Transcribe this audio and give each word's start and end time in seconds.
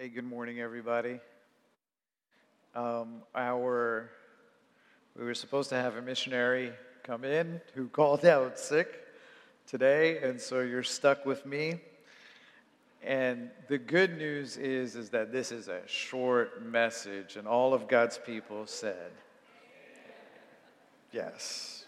Hey, 0.00 0.08
good 0.08 0.24
morning, 0.24 0.60
everybody. 0.60 1.20
Um, 2.74 3.20
our 3.34 4.10
we 5.14 5.26
were 5.26 5.34
supposed 5.34 5.68
to 5.68 5.74
have 5.74 5.96
a 5.96 6.00
missionary 6.00 6.72
come 7.02 7.22
in 7.22 7.60
who 7.74 7.86
called 7.92 8.24
out 8.24 8.58
sick 8.58 8.98
today, 9.66 10.22
and 10.22 10.40
so 10.40 10.60
you're 10.60 10.82
stuck 10.82 11.26
with 11.26 11.44
me. 11.44 11.82
And 13.02 13.50
the 13.68 13.76
good 13.76 14.16
news 14.16 14.56
is, 14.56 14.96
is 14.96 15.10
that 15.10 15.32
this 15.32 15.52
is 15.52 15.68
a 15.68 15.86
short 15.86 16.64
message, 16.64 17.36
and 17.36 17.46
all 17.46 17.74
of 17.74 17.86
God's 17.86 18.16
people 18.16 18.66
said, 18.66 19.12
yes. 21.12 21.84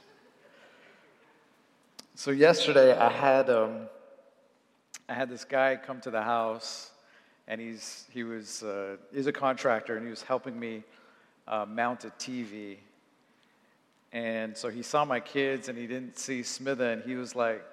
So 2.14 2.30
yesterday, 2.30 2.94
I 2.94 3.10
had 3.10 3.48
um, 3.48 3.88
I 5.08 5.14
had 5.14 5.30
this 5.30 5.44
guy 5.44 5.76
come 5.82 6.02
to 6.02 6.10
the 6.10 6.22
house 6.22 6.91
and 7.48 7.60
he's, 7.60 8.06
he 8.10 8.24
was, 8.24 8.62
uh, 8.62 8.96
he's 9.12 9.26
a 9.26 9.32
contractor, 9.32 9.96
and 9.96 10.04
he 10.04 10.10
was 10.10 10.22
helping 10.22 10.58
me 10.58 10.82
uh, 11.48 11.66
mount 11.68 12.04
a 12.04 12.08
TV. 12.10 12.76
And 14.12 14.56
so 14.56 14.68
he 14.68 14.82
saw 14.82 15.04
my 15.04 15.20
kids, 15.20 15.68
and 15.68 15.76
he 15.76 15.86
didn't 15.86 16.18
see 16.18 16.40
Smitha, 16.40 16.92
and 16.92 17.02
he 17.02 17.14
was 17.14 17.34
like, 17.34 17.64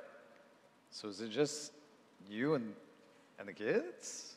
so 0.92 1.08
is 1.08 1.22
it 1.22 1.30
just 1.30 1.72
you 2.30 2.56
and, 2.56 2.74
and 3.38 3.48
the 3.48 3.54
kids? 3.54 4.34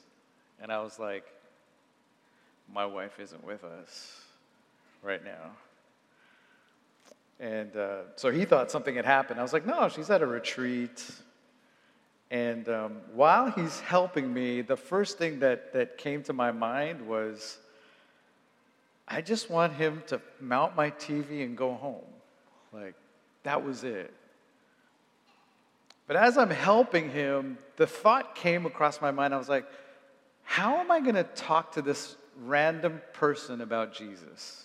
And 0.60 0.70
I 0.70 0.80
was 0.80 0.98
like, 0.98 1.24
my 2.72 2.86
wife 2.86 3.18
isn't 3.18 3.44
with 3.44 3.64
us 3.64 4.20
right 5.02 5.24
now. 5.24 5.50
And 7.40 7.76
uh, 7.76 8.02
so 8.16 8.30
he 8.30 8.44
thought 8.44 8.70
something 8.70 8.94
had 8.94 9.04
happened. 9.04 9.40
I 9.40 9.42
was 9.42 9.52
like, 9.52 9.66
no, 9.66 9.88
she's 9.88 10.10
at 10.10 10.22
a 10.22 10.26
retreat. 10.26 11.04
And 12.32 12.66
um, 12.70 12.96
while 13.12 13.50
he's 13.50 13.78
helping 13.80 14.32
me, 14.32 14.62
the 14.62 14.76
first 14.76 15.18
thing 15.18 15.40
that, 15.40 15.74
that 15.74 15.98
came 15.98 16.22
to 16.22 16.32
my 16.32 16.50
mind 16.50 17.06
was 17.06 17.58
I 19.06 19.20
just 19.20 19.50
want 19.50 19.74
him 19.74 20.02
to 20.06 20.18
mount 20.40 20.74
my 20.74 20.90
TV 20.92 21.44
and 21.44 21.54
go 21.54 21.74
home. 21.74 22.06
Like, 22.72 22.94
that 23.42 23.62
was 23.62 23.84
it. 23.84 24.14
But 26.06 26.16
as 26.16 26.38
I'm 26.38 26.48
helping 26.48 27.10
him, 27.10 27.58
the 27.76 27.86
thought 27.86 28.34
came 28.34 28.64
across 28.64 29.02
my 29.02 29.10
mind. 29.10 29.34
I 29.34 29.36
was 29.36 29.50
like, 29.50 29.66
how 30.42 30.78
am 30.78 30.90
I 30.90 31.00
going 31.00 31.16
to 31.16 31.24
talk 31.24 31.72
to 31.72 31.82
this 31.82 32.16
random 32.44 33.02
person 33.12 33.60
about 33.60 33.92
Jesus? 33.92 34.64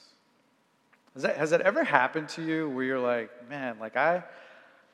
Has 1.15 1.23
that, 1.23 1.35
has 1.35 1.49
that 1.49 1.61
ever 1.61 1.83
happened 1.83 2.29
to 2.29 2.43
you 2.43 2.69
where 2.69 2.85
you're 2.85 2.99
like, 2.99 3.49
man, 3.49 3.77
like 3.77 3.97
I, 3.97 4.23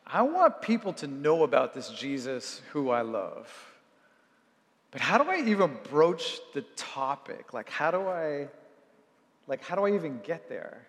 I 0.06 0.22
want 0.23 0.62
people 0.62 0.94
to 0.94 1.08
know 1.08 1.44
about 1.44 1.73
this 1.73 1.90
Jesus 1.90 2.62
who 2.72 2.90
I 2.90 3.02
love. 3.02 3.48
But 4.92 5.02
how 5.02 5.18
do 5.18 5.30
I 5.30 5.38
even 5.48 5.78
broach 5.90 6.40
the 6.54 6.62
topic? 6.76 7.54
Like 7.54 7.70
how 7.70 7.90
do 7.92 8.08
I 8.08 8.48
like 9.48 9.64
how 9.64 9.76
do 9.76 9.86
I 9.86 9.96
even 9.96 10.20
get 10.24 10.50
there? 10.50 10.86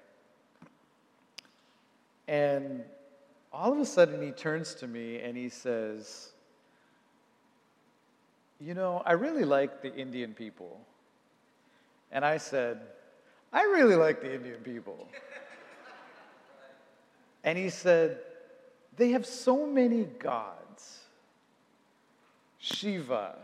And 2.28 2.84
all 3.52 3.72
of 3.72 3.78
a 3.78 3.86
sudden 3.86 4.20
he 4.22 4.32
turns 4.32 4.74
to 4.76 4.86
me 4.86 5.20
and 5.20 5.36
he 5.36 5.48
says, 5.48 6.32
"You 8.60 8.74
know, 8.74 9.02
I 9.06 9.12
really 9.12 9.44
like 9.44 9.80
the 9.80 9.94
Indian 9.94 10.34
people." 10.34 10.80
And 12.10 12.24
I 12.24 12.36
said, 12.36 12.80
"I 13.52 13.62
really 13.62 13.96
like 13.96 14.20
the 14.20 14.34
Indian 14.34 14.60
people." 14.60 15.08
and 17.44 17.56
he 17.56 17.70
said, 17.70 18.18
they 18.96 19.10
have 19.10 19.26
so 19.26 19.66
many 19.66 20.04
gods 20.04 20.54
Shiva 22.64 23.36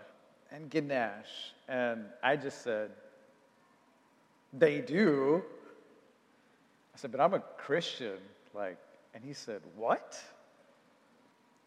and 0.50 0.70
Ganesh. 0.70 1.52
And 1.68 2.06
I 2.22 2.36
just 2.36 2.62
said, 2.62 2.90
They 4.52 4.80
do. 4.80 5.42
I 6.94 6.96
said, 6.96 7.12
But 7.12 7.20
I'm 7.20 7.34
a 7.34 7.40
Christian. 7.58 8.16
Like, 8.54 8.78
and 9.14 9.22
he 9.22 9.34
said, 9.34 9.60
What? 9.76 10.18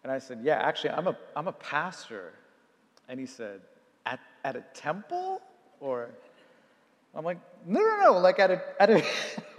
And 0.02 0.12
I 0.12 0.18
said, 0.18 0.40
Yeah, 0.42 0.56
actually, 0.56 0.92
I'm 0.92 1.08
a, 1.08 1.18
I'm 1.36 1.48
a 1.48 1.54
pastor. 1.54 2.34
And 3.08 3.20
he 3.20 3.28
said, 3.28 3.62
At, 4.08 4.20
at 4.44 4.56
a 4.56 4.64
temple? 4.74 5.40
Or 5.80 6.10
I'm 7.14 7.24
like, 7.24 7.40
No, 7.68 7.80
no, 7.82 8.14
no, 8.14 8.18
like 8.18 8.40
at 8.40 8.50
a, 8.50 8.82
at 8.82 8.90
a 8.90 9.04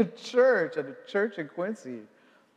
church, 0.16 0.76
at 0.76 0.87
a 0.87 0.97
church 1.06 1.38
in 1.38 1.47
Quincy. 1.47 2.00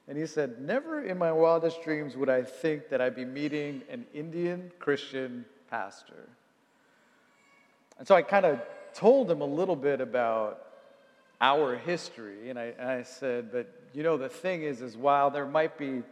And 0.07 0.17
he 0.17 0.25
said, 0.25 0.61
Never 0.61 1.03
in 1.03 1.17
my 1.17 1.31
wildest 1.31 1.83
dreams 1.83 2.15
would 2.15 2.29
I 2.29 2.43
think 2.43 2.89
that 2.89 3.01
I'd 3.01 3.15
be 3.15 3.25
meeting 3.25 3.81
an 3.89 4.05
Indian 4.13 4.71
Christian 4.79 5.45
pastor. 5.69 6.29
And 7.99 8.07
so 8.07 8.15
I 8.15 8.21
kind 8.21 8.45
of 8.45 8.61
told 8.93 9.29
him 9.29 9.41
a 9.41 9.45
little 9.45 9.75
bit 9.75 10.01
about 10.01 10.63
our 11.41 11.75
history. 11.75 12.49
And 12.49 12.57
I, 12.57 12.73
and 12.79 12.89
I 12.89 13.03
said, 13.03 13.51
But 13.51 13.73
you 13.93 14.03
know, 14.03 14.17
the 14.17 14.29
thing 14.29 14.63
is, 14.63 14.81
is 14.81 14.95
while 14.95 15.29
there 15.29 15.45
might 15.45 15.77
be 15.77 16.03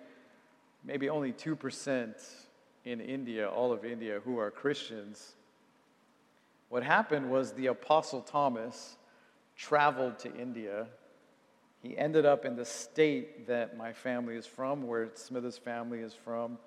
maybe 0.83 1.09
only 1.09 1.31
2% 1.31 2.13
in 2.83 3.01
India, 3.01 3.49
all 3.49 3.71
of 3.71 3.83
India, 3.83 4.19
who 4.23 4.37
are 4.37 4.51
Christians, 4.51 5.33
what 6.69 6.83
happened 6.83 7.31
was 7.31 7.53
the 7.53 7.67
Apostle 7.67 8.21
Thomas 8.21 8.97
traveled 9.55 10.19
to 10.19 10.35
India 10.35 10.87
he 11.85 11.97
ended 11.97 12.25
up 12.25 12.45
in 12.45 12.55
the 12.55 12.65
state 12.65 13.47
that 13.47 13.77
my 13.77 13.93
family 13.93 14.35
is 14.35 14.45
from, 14.45 14.87
where 14.87 15.09
Smitha's 15.13 15.57
family 15.57 15.99
is 15.99 16.13
from. 16.13 16.57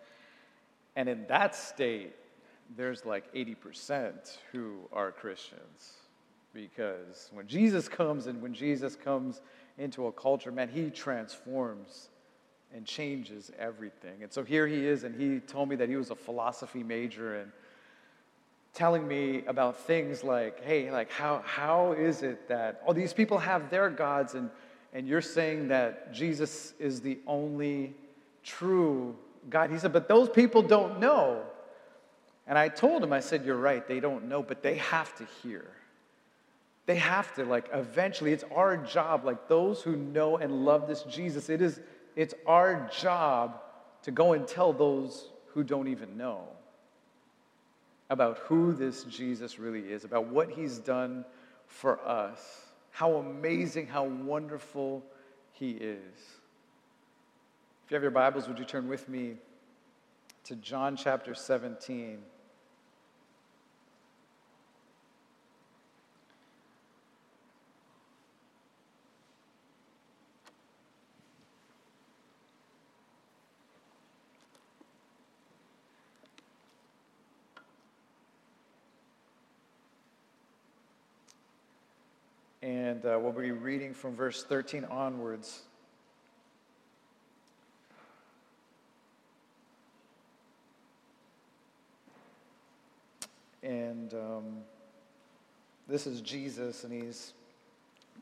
And 0.95 1.09
in 1.09 1.27
that 1.29 1.57
state, 1.57 2.15
there's 2.77 3.05
like 3.05 3.33
80% 3.35 4.39
who 4.53 4.77
are 4.93 5.11
Christians. 5.11 5.95
Because 6.55 7.31
when 7.33 7.49
Jesus 7.49 7.89
comes 7.89 8.27
and 8.27 8.41
when 8.41 8.55
Jesus 8.55 8.95
comes 8.95 9.41
into 9.77 10.07
a 10.07 10.13
culture, 10.13 10.53
man, 10.53 10.69
he 10.69 10.91
transforms 10.91 12.11
and 12.73 12.87
changes 12.87 13.51
everything. 13.59 14.23
And 14.23 14.33
so 14.33 14.45
here 14.45 14.67
he 14.67 14.87
is, 14.87 15.03
and 15.03 15.21
he 15.21 15.41
told 15.41 15.69
me 15.69 15.77
that 15.77 15.89
he 15.89 15.97
was 15.97 16.11
a 16.11 16.17
philosophy 16.17 16.83
major 16.83 17.41
and 17.41 17.51
telling 18.75 19.09
me 19.09 19.45
about 19.47 19.81
things 19.81 20.23
like, 20.23 20.63
hey, 20.63 20.93
like 20.93 21.11
how, 21.11 21.43
how 21.45 21.93
is 21.93 22.23
it 22.23 22.49
that 22.49 22.83
all 22.87 22.95
these 22.95 23.13
people 23.13 23.39
have 23.39 23.71
their 23.71 23.91
gods 23.91 24.35
and 24.35 24.51
and 24.99 25.07
you're 25.07 25.21
saying 25.21 25.69
that 25.69 26.13
Jesus 26.13 26.75
is 26.81 27.01
the 27.01 27.21
only 27.25 27.95
true 28.43 29.15
God. 29.49 29.71
He 29.71 29.79
said, 29.79 29.93
but 29.93 30.09
those 30.09 30.29
people 30.29 30.61
don't 30.61 30.99
know. 30.99 31.45
And 32.49 32.59
I 32.59 32.69
told 32.69 33.05
him, 33.05 33.13
I 33.13 33.21
said, 33.21 33.45
you're 33.45 33.59
right, 33.59 33.87
they 33.87 34.01
don't 34.01 34.25
know, 34.29 34.43
but 34.43 34.61
they 34.61 34.75
have 34.79 35.15
to 35.19 35.25
hear. 35.41 35.65
They 36.87 36.97
have 36.97 37.33
to, 37.37 37.45
like, 37.45 37.69
eventually, 37.73 38.33
it's 38.33 38.43
our 38.53 38.77
job, 38.77 39.25
like 39.25 39.47
those 39.47 39.83
who 39.83 39.95
know 39.95 40.37
and 40.39 40.65
love 40.65 40.89
this 40.89 41.05
Jesus, 41.05 41.49
it 41.49 41.63
is, 41.63 41.79
it's 42.17 42.35
our 42.45 42.91
job 43.01 43.61
to 44.03 44.11
go 44.11 44.33
and 44.33 44.49
tell 44.49 44.73
those 44.73 45.29
who 45.55 45.63
don't 45.63 45.87
even 45.87 46.17
know 46.17 46.43
about 48.11 48.39
who 48.39 48.73
this 48.73 49.05
Jesus 49.05 49.61
really 49.61 49.93
is, 49.93 50.03
about 50.03 50.27
what 50.27 50.51
he's 50.51 50.79
done 50.79 51.25
for 51.69 52.01
us 52.05 52.68
how 52.99 53.15
amazing, 53.15 53.87
how 53.87 54.03
wonderful 54.03 55.05
He 55.53 55.71
is. 55.71 56.19
If 57.85 57.93
you 57.93 57.95
have 57.95 58.03
your 58.03 58.11
Bibles, 58.11 58.49
would 58.49 58.59
you 58.59 58.65
turn 58.65 58.89
with 58.89 59.09
me 59.09 59.37
to 60.43 60.57
John 60.57 60.97
chapter 60.97 61.33
17? 61.33 62.19
and 82.69 82.98
uh, 83.09 83.19
we'll 83.19 83.33
be 83.33 83.53
reading 83.53 83.95
from 83.95 84.15
verse 84.15 84.45
13 84.45 84.85
onwards. 84.85 85.63
And 93.63 94.13
um, 94.15 94.45
this 95.89 96.07
is 96.07 96.21
Jesus, 96.21 96.85
and 96.85 96.93
he's 96.93 97.33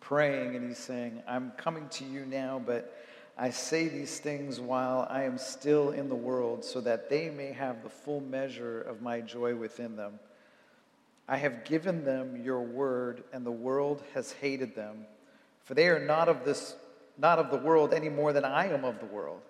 praying 0.01 0.55
and 0.55 0.69
he's 0.69 0.79
saying, 0.79 1.23
I'm 1.27 1.51
coming 1.57 1.89
to 1.91 2.05
you 2.05 2.25
now, 2.25 2.63
but 2.65 2.97
I 3.37 3.51
say 3.51 3.89
these 3.89 4.19
things 4.19 4.61
while 4.61 5.07
I 5.11 5.25
am 5.25 5.37
still 5.37 5.91
in 5.91 6.09
the 6.09 6.15
world, 6.15 6.65
so 6.65 6.81
that 6.83 7.11
they 7.11 7.29
may 7.29 7.53
have 7.53 7.83
the 7.83 7.91
full 7.91 8.21
measure 8.21 8.81
of 8.83 9.03
my 9.03 9.21
joy 9.21 9.55
within 9.55 9.97
them. 9.97 10.21
I 11.29 11.39
have 11.39 11.65
given 11.65 12.05
them 12.05 12.43
your 12.43 12.61
word, 12.61 13.25
and 13.33 13.45
the 13.45 13.51
world 13.51 14.03
has 14.15 14.33
hated 14.33 14.75
them, 14.75 15.07
for 15.65 15.75
they 15.75 15.89
are 15.89 16.05
not 16.05 16.29
of 16.29 16.45
this 16.45 16.77
not 17.19 17.39
of 17.39 17.51
the 17.51 17.57
world 17.57 17.95
any 17.95 18.11
more 18.11 18.33
than 18.33 18.45
I 18.45 18.69
am 18.69 18.85
of 18.85 19.01
the 19.01 19.07
world. 19.07 19.41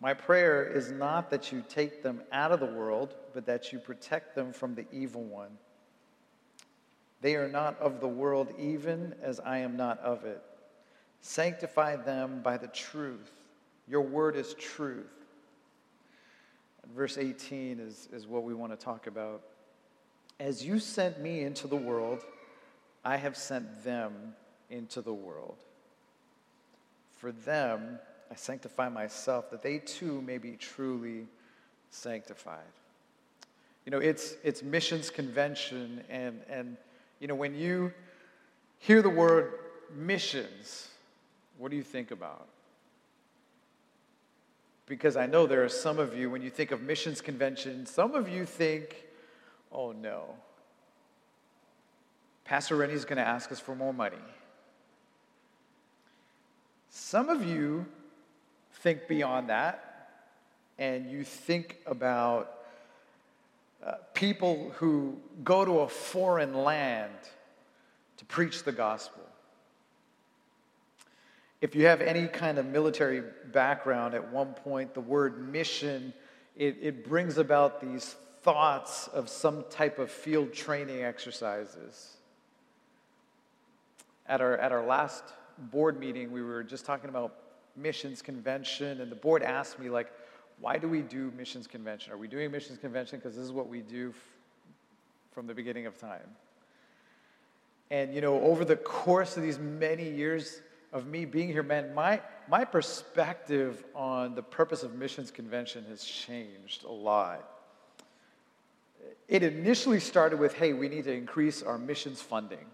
My 0.00 0.12
prayer 0.12 0.66
is 0.66 0.90
not 0.90 1.30
that 1.30 1.52
you 1.52 1.64
take 1.68 2.02
them 2.02 2.20
out 2.32 2.52
of 2.52 2.60
the 2.60 2.66
world, 2.66 3.14
but 3.32 3.46
that 3.46 3.72
you 3.72 3.78
protect 3.78 4.34
them 4.34 4.52
from 4.52 4.74
the 4.74 4.84
evil 4.92 5.22
one. 5.22 5.50
They 7.20 7.36
are 7.36 7.48
not 7.48 7.78
of 7.78 8.00
the 8.00 8.08
world, 8.08 8.52
even 8.58 9.14
as 9.22 9.40
I 9.40 9.58
am 9.58 9.76
not 9.76 9.98
of 10.00 10.24
it. 10.24 10.42
Sanctify 11.20 11.96
them 11.96 12.42
by 12.42 12.58
the 12.58 12.66
truth. 12.66 13.32
Your 13.88 14.02
word 14.02 14.36
is 14.36 14.54
truth. 14.54 15.06
Verse 16.94 17.16
18 17.16 17.80
is, 17.80 18.08
is 18.12 18.26
what 18.26 18.42
we 18.42 18.52
want 18.52 18.78
to 18.78 18.84
talk 18.84 19.06
about. 19.06 19.42
As 20.40 20.64
you 20.64 20.78
sent 20.78 21.20
me 21.20 21.42
into 21.42 21.66
the 21.66 21.76
world, 21.76 22.24
I 23.04 23.16
have 23.16 23.36
sent 23.36 23.84
them 23.84 24.34
into 24.70 25.00
the 25.00 25.12
world. 25.12 25.56
For 27.18 27.32
them, 27.32 27.98
I 28.30 28.34
sanctify 28.34 28.88
myself, 28.88 29.50
that 29.50 29.62
they 29.62 29.78
too 29.78 30.20
may 30.22 30.38
be 30.38 30.52
truly 30.52 31.26
sanctified. 31.90 32.64
You 33.86 33.90
know, 33.90 33.98
it's, 33.98 34.34
it's 34.42 34.62
missions 34.62 35.10
convention, 35.10 36.02
and, 36.08 36.40
and, 36.48 36.76
you 37.20 37.28
know, 37.28 37.34
when 37.34 37.54
you 37.54 37.92
hear 38.78 39.02
the 39.02 39.10
word 39.10 39.52
missions, 39.94 40.88
what 41.58 41.70
do 41.70 41.76
you 41.76 41.82
think 41.82 42.10
about? 42.10 42.48
Because 44.86 45.16
I 45.16 45.26
know 45.26 45.46
there 45.46 45.64
are 45.64 45.68
some 45.68 45.98
of 45.98 46.16
you, 46.16 46.28
when 46.28 46.42
you 46.42 46.50
think 46.50 46.72
of 46.72 46.82
missions 46.82 47.20
convention, 47.20 47.86
some 47.86 48.14
of 48.14 48.28
you 48.28 48.44
think, 48.44 49.04
oh 49.74 49.92
no, 49.92 50.24
Pastor 52.44 52.76
Rennie's 52.76 53.04
going 53.04 53.16
to 53.16 53.26
ask 53.26 53.50
us 53.50 53.58
for 53.60 53.74
more 53.74 53.92
money. 53.92 54.16
Some 56.90 57.28
of 57.28 57.44
you 57.44 57.86
think 58.82 59.08
beyond 59.08 59.48
that, 59.50 60.08
and 60.78 61.10
you 61.10 61.24
think 61.24 61.78
about 61.86 62.60
uh, 63.84 63.94
people 64.14 64.72
who 64.76 65.16
go 65.42 65.64
to 65.64 65.80
a 65.80 65.88
foreign 65.88 66.54
land 66.54 67.12
to 68.18 68.24
preach 68.24 68.62
the 68.62 68.72
gospel. 68.72 69.22
If 71.60 71.74
you 71.74 71.86
have 71.86 72.00
any 72.00 72.28
kind 72.28 72.58
of 72.58 72.66
military 72.66 73.22
background, 73.52 74.14
at 74.14 74.30
one 74.32 74.52
point, 74.52 74.94
the 74.94 75.00
word 75.00 75.50
mission, 75.50 76.12
it, 76.56 76.76
it 76.80 77.08
brings 77.08 77.38
about 77.38 77.80
these 77.80 78.14
thoughts 78.44 79.08
of 79.08 79.28
some 79.28 79.64
type 79.70 79.98
of 79.98 80.10
field 80.10 80.52
training 80.52 81.02
exercises. 81.02 82.18
At 84.26 84.40
our, 84.40 84.56
at 84.58 84.70
our 84.70 84.84
last 84.84 85.24
board 85.58 85.98
meeting, 85.98 86.30
we 86.30 86.42
were 86.42 86.62
just 86.62 86.84
talking 86.84 87.08
about 87.08 87.34
missions 87.76 88.22
convention, 88.22 89.00
and 89.00 89.10
the 89.10 89.16
board 89.16 89.42
asked 89.42 89.78
me, 89.78 89.88
like, 89.88 90.12
why 90.60 90.78
do 90.78 90.88
we 90.88 91.00
do 91.00 91.32
missions 91.36 91.66
convention? 91.66 92.12
Are 92.12 92.16
we 92.16 92.28
doing 92.28 92.50
missions 92.50 92.78
convention 92.78 93.18
because 93.18 93.34
this 93.34 93.44
is 93.44 93.50
what 93.50 93.68
we 93.68 93.80
do 93.80 94.10
f- 94.10 94.16
from 95.32 95.46
the 95.46 95.54
beginning 95.54 95.86
of 95.86 95.98
time? 95.98 96.20
And, 97.90 98.14
you 98.14 98.20
know, 98.20 98.40
over 98.40 98.64
the 98.64 98.76
course 98.76 99.36
of 99.36 99.42
these 99.42 99.58
many 99.58 100.08
years 100.08 100.60
of 100.92 101.06
me 101.06 101.24
being 101.24 101.48
here, 101.48 101.62
man, 101.62 101.94
my, 101.94 102.20
my 102.48 102.64
perspective 102.64 103.84
on 103.94 104.34
the 104.34 104.42
purpose 104.42 104.82
of 104.82 104.94
missions 104.94 105.30
convention 105.30 105.84
has 105.88 106.04
changed 106.04 106.84
a 106.84 106.92
lot. 106.92 107.53
It 109.28 109.42
initially 109.42 110.00
started 110.00 110.38
with, 110.38 110.54
hey, 110.54 110.72
we 110.72 110.88
need 110.88 111.04
to 111.04 111.12
increase 111.12 111.62
our 111.62 111.78
missions 111.78 112.20
funding 112.20 112.66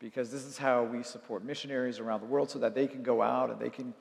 because 0.00 0.30
this 0.30 0.44
is 0.44 0.58
how 0.58 0.84
we 0.84 1.02
support 1.02 1.44
missionaries 1.44 1.98
around 1.98 2.20
the 2.20 2.26
world 2.26 2.50
so 2.50 2.58
that 2.60 2.74
they 2.74 2.86
can 2.86 3.02
go 3.02 3.22
out 3.22 3.50
and 3.50 3.58
they 3.60 3.70
can 3.70 3.94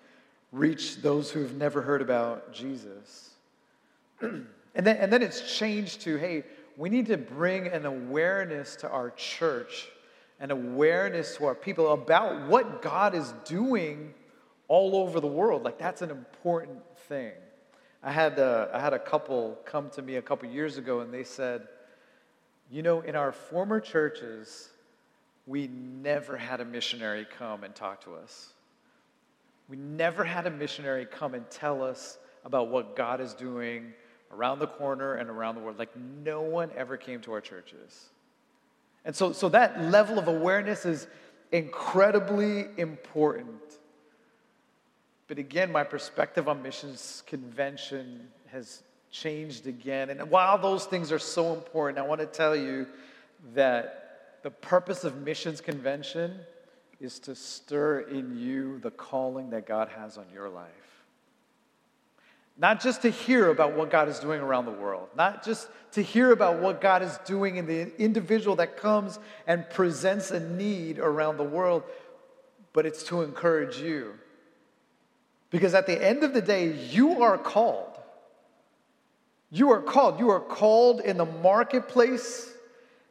reach 0.52 1.02
those 1.02 1.32
who 1.32 1.42
have 1.42 1.56
never 1.56 1.82
heard 1.82 2.02
about 2.02 2.54
Jesus. 2.54 3.32
and, 4.22 4.48
then, 4.76 4.98
and 4.98 5.12
then 5.12 5.22
it's 5.22 5.58
changed 5.58 6.02
to 6.02 6.18
hey, 6.18 6.44
we 6.78 6.90
need 6.90 7.08
to 7.08 7.18
bring 7.18 7.68
an 7.68 7.86
awareness 7.86 8.76
to 8.78 8.90
our 8.90 9.10
church, 9.12 9.88
an 10.40 10.52
awareness 10.52 11.36
to 11.38 11.46
our 11.46 11.56
people 11.56 11.92
about 11.92 12.48
what 12.48 12.82
God 12.82 13.16
is 13.16 13.34
doing 13.46 14.14
all 14.68 14.96
over 14.96 15.20
the 15.20 15.28
world. 15.28 15.64
Like, 15.64 15.80
that's 15.80 16.04
an 16.04 16.12
important 16.12 16.80
thing. 17.08 17.34
I 18.04 18.12
had, 18.12 18.40
a, 18.40 18.70
I 18.74 18.80
had 18.80 18.94
a 18.94 19.00
couple 19.00 19.58
come 19.66 19.90
to 19.92 20.02
me 20.02 20.16
a 20.16 20.22
couple 20.22 20.50
years 20.50 20.78
ago 20.78 21.00
and 21.02 21.14
they 21.14 21.24
said, 21.24 21.68
You 22.70 22.82
know, 22.82 23.02
in 23.02 23.16
our 23.16 23.32
former 23.32 23.80
churches, 23.80 24.70
we 25.46 25.68
never 25.68 26.38
had 26.38 26.62
a 26.62 26.66
missionary 26.66 27.26
come 27.38 27.64
and 27.64 27.74
talk 27.74 28.04
to 28.04 28.16
us. 28.16 28.54
We 29.70 29.78
never 29.78 30.24
had 30.24 30.46
a 30.46 30.52
missionary 30.52 31.06
come 31.06 31.34
and 31.34 31.50
tell 31.50 31.84
us 31.84 32.18
about 32.46 32.70
what 32.70 32.96
God 32.96 33.20
is 33.20 33.34
doing 33.34 33.94
around 34.32 34.60
the 34.60 34.68
corner 34.68 35.16
and 35.16 35.30
around 35.30 35.56
the 35.56 35.62
world. 35.62 35.80
Like, 35.80 35.96
no 35.96 36.42
one 36.42 36.70
ever 36.76 36.98
came 36.98 37.22
to 37.22 37.34
our 37.34 37.42
churches. 37.42 38.10
And 39.06 39.16
so, 39.16 39.32
so 39.32 39.50
that 39.50 39.82
level 39.86 40.20
of 40.20 40.28
awareness 40.28 40.86
is 40.86 41.08
incredibly 41.52 42.68
important. 42.78 43.80
But 45.28 45.38
again, 45.38 45.72
my 45.72 45.84
perspective 45.84 46.48
on 46.48 46.62
missions 46.62 47.24
convention 47.28 48.28
has 48.52 48.84
changed 49.12 49.68
again. 49.68 50.10
And 50.10 50.30
while 50.30 50.58
those 50.58 50.86
things 50.86 51.12
are 51.12 51.20
so 51.20 51.54
important, 51.54 52.00
I 52.00 52.08
want 52.08 52.22
to 52.22 52.28
tell 52.28 52.56
you 52.56 52.88
that 53.54 54.40
the 54.44 54.52
purpose 54.52 55.04
of 55.04 55.18
Missions 55.22 55.62
Convention 55.62 56.40
is 57.00 57.20
to 57.20 57.36
stir 57.36 58.02
in 58.02 58.38
you 58.38 58.80
the 58.80 58.92
calling 58.92 59.50
that 59.52 59.68
God 59.68 59.90
has 59.90 60.18
on 60.18 60.26
your 60.34 60.50
life. 60.50 60.72
Not 62.58 62.82
just 62.82 63.04
to 63.04 63.10
hear 63.10 63.50
about 63.50 63.76
what 63.76 63.92
God 63.92 64.08
is 64.10 64.20
doing 64.20 64.42
around 64.42 64.66
the 64.66 64.72
world, 64.72 65.10
not 65.16 65.44
just 65.44 65.70
to 65.92 66.02
hear 66.02 66.32
about 66.32 66.60
what 66.60 66.82
God 66.82 67.04
is 67.04 67.20
doing 67.26 67.58
in 67.58 67.68
the 67.68 67.96
individual 68.02 68.56
that 68.56 68.78
comes 68.78 69.20
and 69.46 69.70
presents 69.70 70.32
a 70.32 70.40
need 70.40 70.98
around 70.98 71.38
the 71.38 71.44
world, 71.44 71.84
but 72.74 72.86
it's 72.86 73.04
to 73.04 73.22
encourage 73.22 73.78
you. 73.78 74.14
Because 75.50 75.74
at 75.74 75.88
the 75.88 76.04
end 76.04 76.24
of 76.24 76.34
the 76.34 76.42
day, 76.42 76.74
you 76.74 77.24
are 77.24 77.38
called. 77.38 77.98
You 79.50 79.72
are 79.72 79.82
called. 79.82 80.20
You 80.20 80.30
are 80.30 80.42
called 80.42 81.00
in 81.02 81.18
the 81.18 81.26
marketplace 81.26 82.54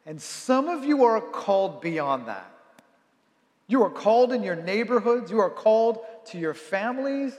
and 0.06 0.22
some 0.22 0.68
of 0.68 0.84
you 0.84 1.04
are 1.04 1.20
called 1.20 1.80
beyond 1.80 2.28
that. 2.28 2.50
You 3.66 3.82
are 3.82 3.90
called 3.90 4.32
in 4.32 4.44
your 4.44 4.54
neighborhoods, 4.54 5.32
you 5.32 5.40
are 5.40 5.50
called 5.50 5.98
to 6.26 6.38
your 6.38 6.54
families. 6.54 7.36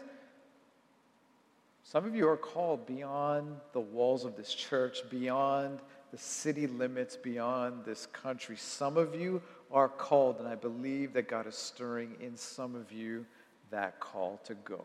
Some 1.83 2.05
of 2.05 2.13
you 2.13 2.27
are 2.27 2.35
called 2.35 2.85
beyond 2.85 3.55
the 3.71 3.79
walls 3.79 4.25
of 4.25 4.35
this 4.35 4.53
church, 4.53 4.99
beyond 5.09 5.79
the 6.11 6.17
city 6.17 6.67
limits, 6.67 7.15
beyond 7.15 7.85
this 7.85 8.07
country. 8.07 8.57
Some 8.57 8.97
of 8.97 9.15
you 9.15 9.41
are 9.71 9.87
called, 9.87 10.39
and 10.39 10.47
I 10.47 10.55
believe 10.55 11.13
that 11.13 11.29
God 11.29 11.47
is 11.47 11.55
stirring 11.55 12.17
in 12.19 12.35
some 12.35 12.75
of 12.75 12.91
you 12.91 13.25
that 13.71 13.99
call 13.99 14.39
to 14.45 14.55
go. 14.55 14.83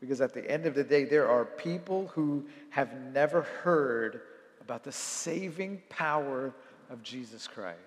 Because 0.00 0.20
at 0.20 0.34
the 0.34 0.50
end 0.50 0.66
of 0.66 0.74
the 0.74 0.84
day, 0.84 1.04
there 1.04 1.28
are 1.28 1.44
people 1.44 2.08
who 2.08 2.44
have 2.70 2.94
never 3.12 3.42
heard 3.42 4.20
about 4.60 4.84
the 4.84 4.92
saving 4.92 5.80
power 5.88 6.52
of 6.90 7.02
Jesus 7.02 7.46
Christ. 7.46 7.78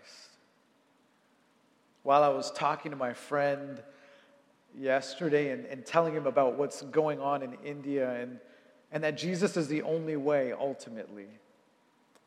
While 2.02 2.24
I 2.24 2.30
was 2.30 2.52
talking 2.52 2.92
to 2.92 2.98
my 2.98 3.14
friend 3.14 3.82
yesterday 4.76 5.52
and, 5.52 5.66
and 5.66 5.86
telling 5.86 6.14
him 6.14 6.26
about 6.26 6.58
what's 6.58 6.82
going 6.84 7.20
on 7.20 7.44
in 7.44 7.56
India 7.64 8.20
and, 8.20 8.40
and 8.92 9.04
that 9.04 9.18
Jesus 9.18 9.58
is 9.58 9.68
the 9.68 9.82
only 9.84 10.16
way 10.16 10.54
ultimately, 10.54 11.28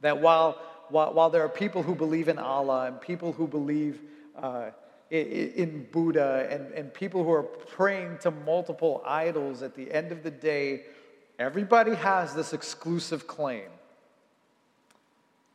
that 0.01 0.21
while, 0.21 0.61
while, 0.91 1.13
while 1.15 1.31
there 1.31 1.43
are 1.43 1.49
people 1.49 1.83
who 1.83 1.95
believe 1.95 2.29
in 2.29 2.39
Allah 2.39 2.87
and 2.87 3.01
people 3.01 3.33
who 3.33 3.47
believe 3.47 4.01
uh, 4.37 4.71
in 5.11 5.89
Buddha 5.91 6.47
and, 6.51 6.73
and 6.73 6.95
people 6.95 7.25
who 7.25 7.33
are 7.33 7.43
praying 7.43 8.19
to 8.19 8.31
multiple 8.31 9.03
idols, 9.05 9.63
at 9.63 9.75
the 9.75 9.91
end 9.93 10.13
of 10.13 10.23
the 10.23 10.31
day, 10.31 10.85
everybody 11.39 11.95
has 11.95 12.35
this 12.35 12.53
exclusive 12.53 13.27
claim. 13.27 13.69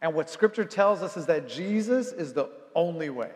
And 0.01 0.13
what 0.13 0.30
scripture 0.30 0.65
tells 0.65 1.01
us 1.01 1.15
is 1.18 1.25
that 1.27 1.48
Jesus 1.48 2.12
is 2.12 2.34
the 2.34 2.50
only 2.75 3.10
way. 3.10 3.32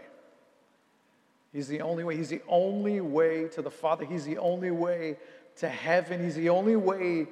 He's 1.53 1.67
the 1.67 1.81
only 1.81 2.03
way. 2.03 2.15
He's 2.15 2.29
the 2.29 2.41
only 2.47 3.01
way 3.01 3.47
to 3.47 3.61
the 3.61 3.71
Father. 3.71 4.05
He's 4.05 4.25
the 4.25 4.37
only 4.37 4.71
way 4.71 5.17
to 5.57 5.69
heaven. 5.69 6.23
He's 6.23 6.35
the 6.35 6.49
only 6.49 6.75
way 6.75 7.27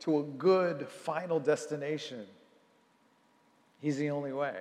to 0.00 0.18
a 0.18 0.22
good 0.22 0.88
final 0.88 1.40
destination. 1.40 2.26
He's 3.82 3.98
the 3.98 4.10
only 4.10 4.32
way. 4.32 4.54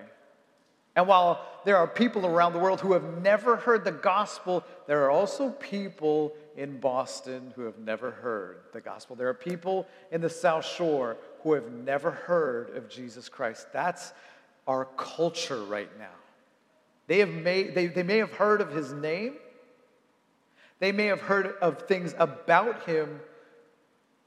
And 0.96 1.08
while 1.08 1.46
there 1.64 1.78
are 1.78 1.88
people 1.88 2.26
around 2.26 2.52
the 2.54 2.60
world 2.60 2.82
who 2.82 2.94
have 2.94 3.22
never 3.22 3.56
heard 3.56 3.86
the 3.86 3.92
gospel, 3.92 4.64
there 4.88 5.06
are 5.06 5.12
also 5.12 5.52
people 5.52 6.34
in 6.58 6.80
Boston 6.80 7.54
who 7.56 7.62
have 7.62 7.78
never 7.78 8.12
heard 8.12 8.58
the 8.74 8.82
gospel. 8.82 9.16
There 9.16 9.30
are 9.30 9.34
people 9.34 9.88
in 10.12 10.20
the 10.20 10.30
South 10.30 10.66
Shore 10.66 11.16
who 11.44 11.54
have 11.54 11.72
never 11.72 12.12
heard 12.12 12.76
of 12.76 12.90
Jesus 12.90 13.30
Christ. 13.30 13.68
That's 13.72 14.12
our 14.68 14.86
culture 14.98 15.64
right 15.64 15.90
now. 15.98 16.10
They, 17.08 17.20
have 17.20 17.30
made, 17.30 17.74
they, 17.74 17.88
they 17.88 18.04
may 18.04 18.18
have 18.18 18.34
heard 18.34 18.60
of 18.60 18.72
his 18.72 18.92
name, 18.92 19.36
they 20.80 20.92
may 20.92 21.06
have 21.06 21.22
heard 21.22 21.56
of 21.62 21.84
things 21.84 22.16
about 22.18 22.84
him, 22.84 23.20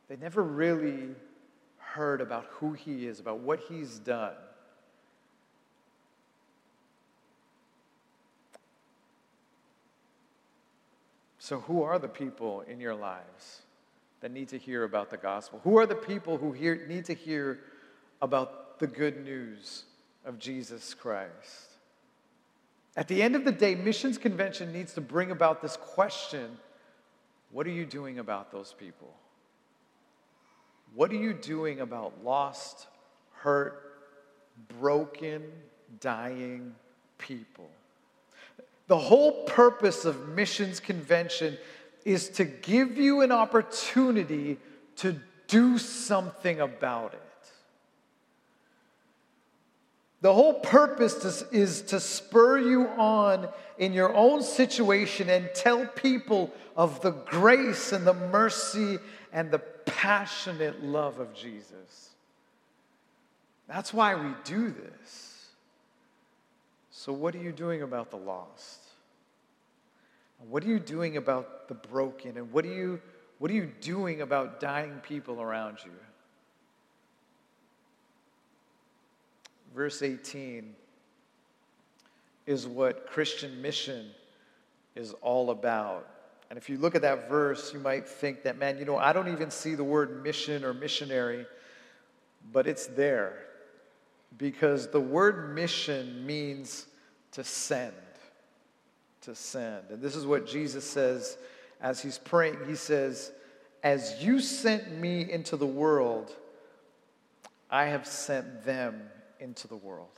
they 0.09 0.17
never 0.17 0.43
really 0.43 1.09
heard 1.79 2.21
about 2.21 2.47
who 2.51 2.73
he 2.73 3.07
is, 3.07 3.21
about 3.21 3.41
what 3.41 3.61
he's 3.61 3.99
done. 3.99 4.35
So, 11.45 11.61
who 11.61 11.83
are 11.83 11.99
the 11.99 12.09
people 12.09 12.63
in 12.63 12.81
your 12.81 12.95
lives 12.95 13.61
that 14.23 14.33
need 14.33 14.49
to 14.49 14.57
hear 14.57 14.85
about 14.85 15.11
the 15.11 15.19
gospel? 15.19 15.61
Who 15.63 15.77
are 15.77 15.85
the 15.85 15.95
people 15.95 16.39
who 16.39 16.53
hear, 16.53 16.87
need 16.87 17.05
to 17.05 17.13
hear 17.13 17.61
about 18.23 18.79
the 18.79 18.87
good 18.87 19.23
news 19.23 19.85
of 20.25 20.39
Jesus 20.39 20.95
Christ? 20.95 21.69
At 22.97 23.09
the 23.09 23.23
end 23.23 23.37
of 23.37 23.45
the 23.45 23.53
day, 23.53 23.75
Missions 23.75 24.17
Convention 24.17 24.73
needs 24.73 24.95
to 24.95 25.03
bring 25.03 25.33
about 25.33 25.61
this 25.61 25.77
question 25.77 26.57
what 27.53 27.67
are 27.67 27.73
you 27.73 27.85
doing 27.85 28.21
about 28.21 28.51
those 28.51 28.75
people? 28.81 29.15
What 30.95 31.11
are 31.11 31.17
you 31.17 31.35
doing 31.35 31.81
about 31.81 32.25
lost, 32.25 32.87
hurt, 33.35 33.99
broken, 34.81 35.43
dying 36.01 36.75
people? 37.19 37.69
The 38.87 38.99
whole 38.99 39.45
purpose 39.45 40.05
of 40.05 40.29
Missions 40.31 40.81
Convention 40.81 41.57
is 42.05 42.29
to 42.31 42.45
give 42.45 42.99
you 42.99 43.23
an 43.23 43.33
opportunity 43.33 44.59
to 44.97 45.17
do 45.49 45.79
something 45.79 46.61
about 46.61 47.15
it. 47.15 47.21
The 50.21 50.33
whole 50.33 50.55
purpose 50.55 51.23
is, 51.25 51.43
is 51.53 51.83
to 51.83 52.01
spur 52.01 52.59
you 52.59 52.89
on 52.89 53.49
in 53.79 53.93
your 53.93 54.15
own 54.15 54.43
situation 54.43 55.29
and 55.29 55.51
tell 55.55 55.87
people 55.87 56.51
of 56.77 57.03
the 57.03 57.11
grace 57.11 57.93
and 57.93 58.07
the 58.07 58.15
mercy 58.15 58.99
and 59.33 59.51
the 59.51 59.59
passionate 59.59 60.83
love 60.83 61.21
of 61.21 61.35
Jesus. 61.35 62.11
That's 63.69 63.93
why 63.93 64.15
we 64.15 64.31
do 64.45 64.71
this. 64.71 65.34
So, 67.05 67.13
what 67.13 67.35
are 67.35 67.39
you 67.39 67.53
doing 67.53 67.83
about 67.83 68.11
the 68.11 68.17
lost? 68.17 68.79
What 70.49 70.65
are 70.65 70.69
you 70.69 70.79
doing 70.79 71.19
about 71.19 71.69
the 71.69 71.75
broken? 71.75 72.39
And 72.39 72.51
what 72.51 72.65
are 72.65 72.73
you, 72.73 72.99
what 73.39 73.51
are 73.51 73.55
you 73.55 73.71
doing 73.83 74.23
about 74.23 74.59
dying 74.59 75.03
people 75.03 75.43
around 75.43 75.77
you? 75.85 75.91
Verse 79.77 80.01
18 80.01 80.75
is 82.47 82.67
what 82.67 83.07
Christian 83.07 83.61
mission 83.61 84.07
is 84.95 85.13
all 85.21 85.51
about. 85.51 86.09
And 86.49 86.57
if 86.57 86.71
you 86.71 86.79
look 86.79 86.95
at 86.95 87.03
that 87.03 87.29
verse, 87.29 87.75
you 87.75 87.81
might 87.81 88.09
think 88.09 88.45
that, 88.45 88.57
man, 88.57 88.79
you 88.79 88.87
know, 88.87 88.97
I 88.97 89.13
don't 89.13 89.29
even 89.29 89.51
see 89.51 89.75
the 89.75 89.85
word 89.85 90.23
mission 90.23 90.65
or 90.65 90.73
missionary, 90.73 91.45
but 92.51 92.67
it's 92.67 92.87
there 92.87 93.41
because 94.39 94.89
the 94.89 95.01
word 95.01 95.55
mission 95.55 96.25
means 96.25 96.87
to 97.35 97.45
send. 97.45 97.93
To 99.23 99.35
send. 99.35 99.91
And 99.91 100.03
this 100.03 100.17
is 100.17 100.27
what 100.27 100.47
Jesus 100.47 100.85
says 100.85 101.37
as 101.81 102.01
he's 102.01 102.19
praying. 102.19 102.59
He 102.67 102.77
says, 102.77 103.33
As 103.83 104.23
you 104.23 104.41
sent 104.41 104.91
me 104.99 105.31
into 105.31 105.57
the 105.57 105.67
world, 105.67 106.35
I 107.71 107.87
have 107.87 108.07
sent 108.07 108.65
them 108.65 109.03
into 109.41 109.69
the 109.69 109.77
world. 109.77 110.09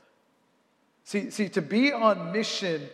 See, 1.03 1.29
see, 1.29 1.49
to 1.49 1.61
be 1.61 1.91
on 1.91 2.31
mission 2.31 2.89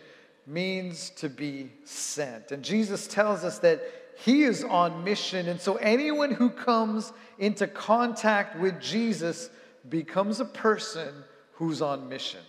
means 0.46 1.10
to 1.10 1.28
be 1.28 1.70
sent. 1.84 2.52
And 2.52 2.62
Jesus 2.62 3.06
tells 3.06 3.44
us 3.44 3.58
that 3.60 3.82
he 4.16 4.44
is 4.44 4.62
on 4.62 5.04
mission. 5.04 5.48
And 5.48 5.60
so 5.60 5.76
anyone 5.76 6.30
who 6.30 6.50
comes 6.50 7.12
into 7.38 7.66
contact 7.66 8.58
with 8.58 8.80
Jesus 8.80 9.50
becomes 9.88 10.40
a 10.40 10.44
person 10.44 11.12
who's 11.54 11.82
on 11.82 12.08
mission. 12.08 12.40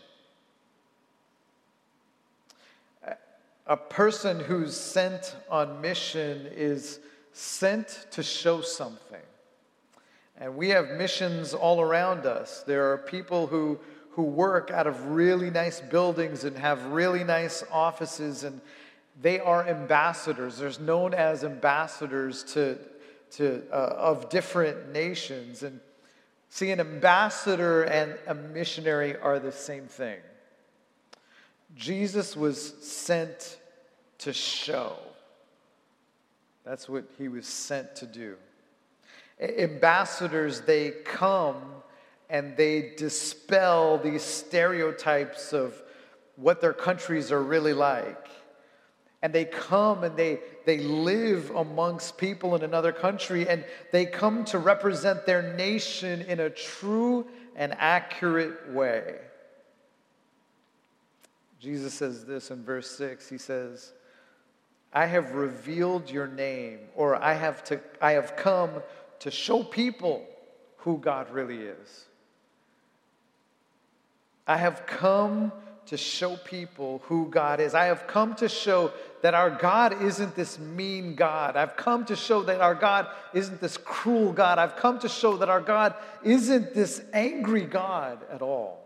A 3.68 3.78
person 3.78 4.40
who's 4.40 4.76
sent 4.76 5.36
on 5.50 5.82
mission 5.82 6.48
is 6.52 7.00
sent 7.34 8.06
to 8.12 8.22
show 8.22 8.62
something. 8.62 9.22
And 10.38 10.56
we 10.56 10.70
have 10.70 10.92
missions 10.92 11.54
all 11.54 11.82
around 11.82 12.26
us. 12.26 12.64
There 12.68 12.92
are 12.92 12.98
people 12.98 13.48
who, 13.48 13.80
who 14.12 14.24
work 14.24 14.70
out 14.70 14.86
of 14.86 15.08
really 15.08 15.50
nice 15.50 15.80
buildings 15.80 16.44
and 16.44 16.58
have 16.58 16.86
really 16.88 17.24
nice 17.24 17.64
offices, 17.72 18.44
and 18.44 18.62
they 19.22 19.40
are 19.40 19.68
ambassadors. 19.68 20.58
They're 20.58 20.72
known 20.80 21.14
as 21.14 21.44
ambassadors 21.44 22.44
to, 22.54 22.78
to, 23.32 23.64
uh, 23.72 23.96
of 23.98 24.30
different 24.30 24.92
nations. 24.92 25.64
And 25.64 25.80
see, 26.50 26.70
an 26.72 26.80
ambassador 26.80 27.84
and 27.84 28.16
a 28.28 28.36
missionary 28.36 29.16
are 29.18 29.40
the 29.40 29.52
same 29.52 29.88
thing. 29.88 30.20
Jesus 31.76 32.36
was 32.36 32.74
sent 32.82 33.58
to 34.20 34.34
show. 34.34 34.96
That's 36.64 36.90
what 36.90 37.06
he 37.18 37.28
was 37.28 37.46
sent 37.46 37.96
to 37.98 38.06
do 38.06 38.38
ambassadors, 39.42 40.62
they 40.62 40.92
come 41.04 41.62
and 42.30 42.56
they 42.58 42.94
dispel 42.98 43.98
these 43.98 44.24
stereotypes 44.24 45.54
of 45.54 45.82
what 46.36 46.62
their 46.62 46.74
countries 46.74 47.32
are 47.32 47.42
really 47.42 47.74
like. 47.74 48.28
And 49.22 49.34
they 49.34 49.46
come 49.46 50.04
and 50.04 50.16
they, 50.16 50.40
they 50.66 50.80
live 50.80 51.50
amongst 51.52 52.18
people 52.18 52.56
in 52.56 52.64
another 52.64 52.92
country 52.92 53.48
and 53.48 53.64
they 53.92 54.06
come 54.06 54.46
to 54.46 54.60
represent 54.60 55.26
their 55.26 55.56
nation 55.56 56.22
in 56.22 56.40
a 56.40 56.50
true 56.50 57.28
and 57.56 57.74
accurate 57.78 58.72
way. 58.72 59.16
Jesus 61.60 61.94
says 61.94 62.26
this 62.26 62.52
in 62.52 62.64
verse 62.64 62.90
6. 62.92 63.30
He 63.30 63.38
says, 63.38 63.94
I 64.94 65.06
have 65.08 65.34
revealed 65.34 66.10
your 66.10 66.28
name, 66.28 66.80
or 66.96 67.22
I 67.22 67.34
have, 67.34 67.64
to, 67.66 67.80
I 68.02 68.12
have 68.12 68.36
come 68.36 68.72
to 69.20 69.32
show 69.32 69.64
people 69.64 70.26
who 70.78 70.98
God 70.98 71.30
really 71.32 71.60
is. 71.60 72.06
I 74.48 74.58
have 74.58 74.86
come 74.86 75.52
to 75.88 75.98
show 75.98 76.36
people 76.38 77.02
who 77.06 77.30
God 77.30 77.60
is. 77.60 77.76
I 77.76 77.86
have 77.86 78.08
come 78.08 78.36
to 78.36 78.50
show 78.50 78.92
that 79.22 79.34
our 79.34 79.50
God 79.50 80.02
isn't 80.02 80.36
this 80.36 80.58
mean 80.60 81.16
God. 81.16 81.56
I've 81.56 81.76
come 81.76 82.06
to 82.06 82.16
show 82.16 82.44
that 82.44 82.62
our 82.62 82.76
God 82.76 83.08
isn't 83.34 83.62
this 83.62 83.78
cruel 83.78 84.32
God. 84.32 84.60
I've 84.60 84.76
come 84.76 85.00
to 85.00 85.10
show 85.10 85.38
that 85.38 85.50
our 85.50 85.62
God 85.62 85.94
isn't 86.24 86.74
this 86.74 87.04
angry 87.14 87.66
God 87.66 88.20
at 88.32 88.42
all. 88.42 88.85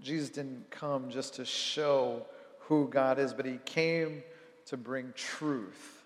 Jesus 0.00 0.30
didn't 0.30 0.70
come 0.70 1.10
just 1.10 1.34
to 1.34 1.44
show 1.44 2.26
who 2.60 2.88
God 2.88 3.18
is, 3.18 3.32
but 3.32 3.46
he 3.46 3.58
came 3.64 4.22
to 4.66 4.76
bring 4.76 5.12
truth. 5.16 6.04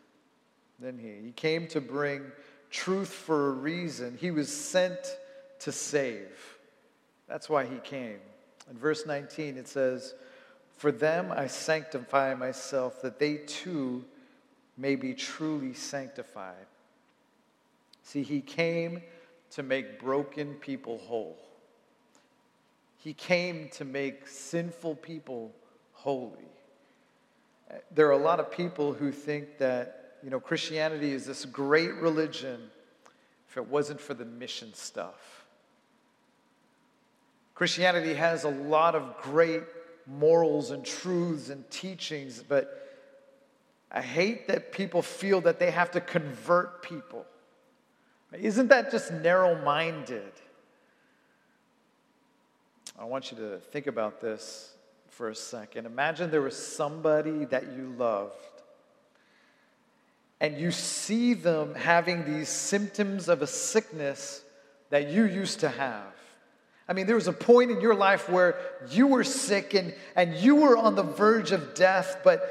Then 0.78 0.98
he? 0.98 1.26
He 1.26 1.32
came 1.32 1.66
to 1.68 1.80
bring 1.80 2.22
truth 2.70 3.10
for 3.10 3.48
a 3.48 3.52
reason. 3.52 4.16
He 4.20 4.30
was 4.30 4.54
sent 4.54 4.98
to 5.60 5.72
save. 5.72 6.58
That's 7.28 7.48
why 7.48 7.66
he 7.66 7.78
came. 7.78 8.18
In 8.70 8.78
verse 8.78 9.06
19, 9.06 9.56
it 9.56 9.68
says, 9.68 10.14
For 10.76 10.90
them 10.90 11.32
I 11.32 11.46
sanctify 11.46 12.34
myself, 12.34 13.02
that 13.02 13.18
they 13.18 13.36
too 13.36 14.04
may 14.76 14.96
be 14.96 15.14
truly 15.14 15.74
sanctified. 15.74 16.66
See, 18.02 18.22
he 18.22 18.40
came 18.40 19.02
to 19.50 19.62
make 19.62 20.00
broken 20.00 20.54
people 20.54 20.98
whole. 20.98 21.38
He 23.02 23.14
came 23.14 23.68
to 23.70 23.84
make 23.84 24.28
sinful 24.28 24.94
people 24.94 25.52
holy. 25.90 26.46
There 27.90 28.06
are 28.06 28.12
a 28.12 28.16
lot 28.16 28.38
of 28.38 28.52
people 28.52 28.92
who 28.92 29.10
think 29.10 29.58
that, 29.58 30.18
you 30.22 30.30
know, 30.30 30.38
Christianity 30.38 31.10
is 31.10 31.26
this 31.26 31.44
great 31.44 31.94
religion 31.94 32.60
if 33.48 33.56
it 33.56 33.66
wasn't 33.66 34.00
for 34.00 34.14
the 34.14 34.24
mission 34.24 34.72
stuff. 34.72 35.44
Christianity 37.56 38.14
has 38.14 38.44
a 38.44 38.50
lot 38.50 38.94
of 38.94 39.16
great 39.20 39.64
morals 40.06 40.70
and 40.70 40.84
truths 40.84 41.48
and 41.48 41.68
teachings, 41.70 42.40
but 42.40 42.88
I 43.90 44.00
hate 44.00 44.46
that 44.46 44.70
people 44.70 45.02
feel 45.02 45.40
that 45.40 45.58
they 45.58 45.72
have 45.72 45.90
to 45.90 46.00
convert 46.00 46.84
people. 46.84 47.26
Isn't 48.32 48.68
that 48.68 48.92
just 48.92 49.12
narrow 49.12 49.60
minded? 49.64 50.32
I 52.98 53.04
want 53.04 53.30
you 53.30 53.38
to 53.38 53.58
think 53.58 53.86
about 53.86 54.20
this 54.20 54.74
for 55.08 55.28
a 55.28 55.34
second. 55.34 55.86
Imagine 55.86 56.30
there 56.30 56.42
was 56.42 56.56
somebody 56.56 57.44
that 57.46 57.72
you 57.76 57.94
loved, 57.98 58.34
and 60.40 60.58
you 60.58 60.70
see 60.70 61.34
them 61.34 61.74
having 61.74 62.24
these 62.24 62.48
symptoms 62.48 63.28
of 63.28 63.42
a 63.42 63.46
sickness 63.46 64.42
that 64.90 65.08
you 65.08 65.24
used 65.24 65.60
to 65.60 65.68
have. 65.68 66.14
I 66.88 66.94
mean, 66.94 67.06
there 67.06 67.14
was 67.14 67.28
a 67.28 67.32
point 67.32 67.70
in 67.70 67.80
your 67.80 67.94
life 67.94 68.28
where 68.28 68.56
you 68.90 69.06
were 69.06 69.24
sick 69.24 69.72
and, 69.74 69.94
and 70.16 70.34
you 70.34 70.56
were 70.56 70.76
on 70.76 70.94
the 70.94 71.02
verge 71.02 71.52
of 71.52 71.74
death, 71.74 72.18
but 72.24 72.42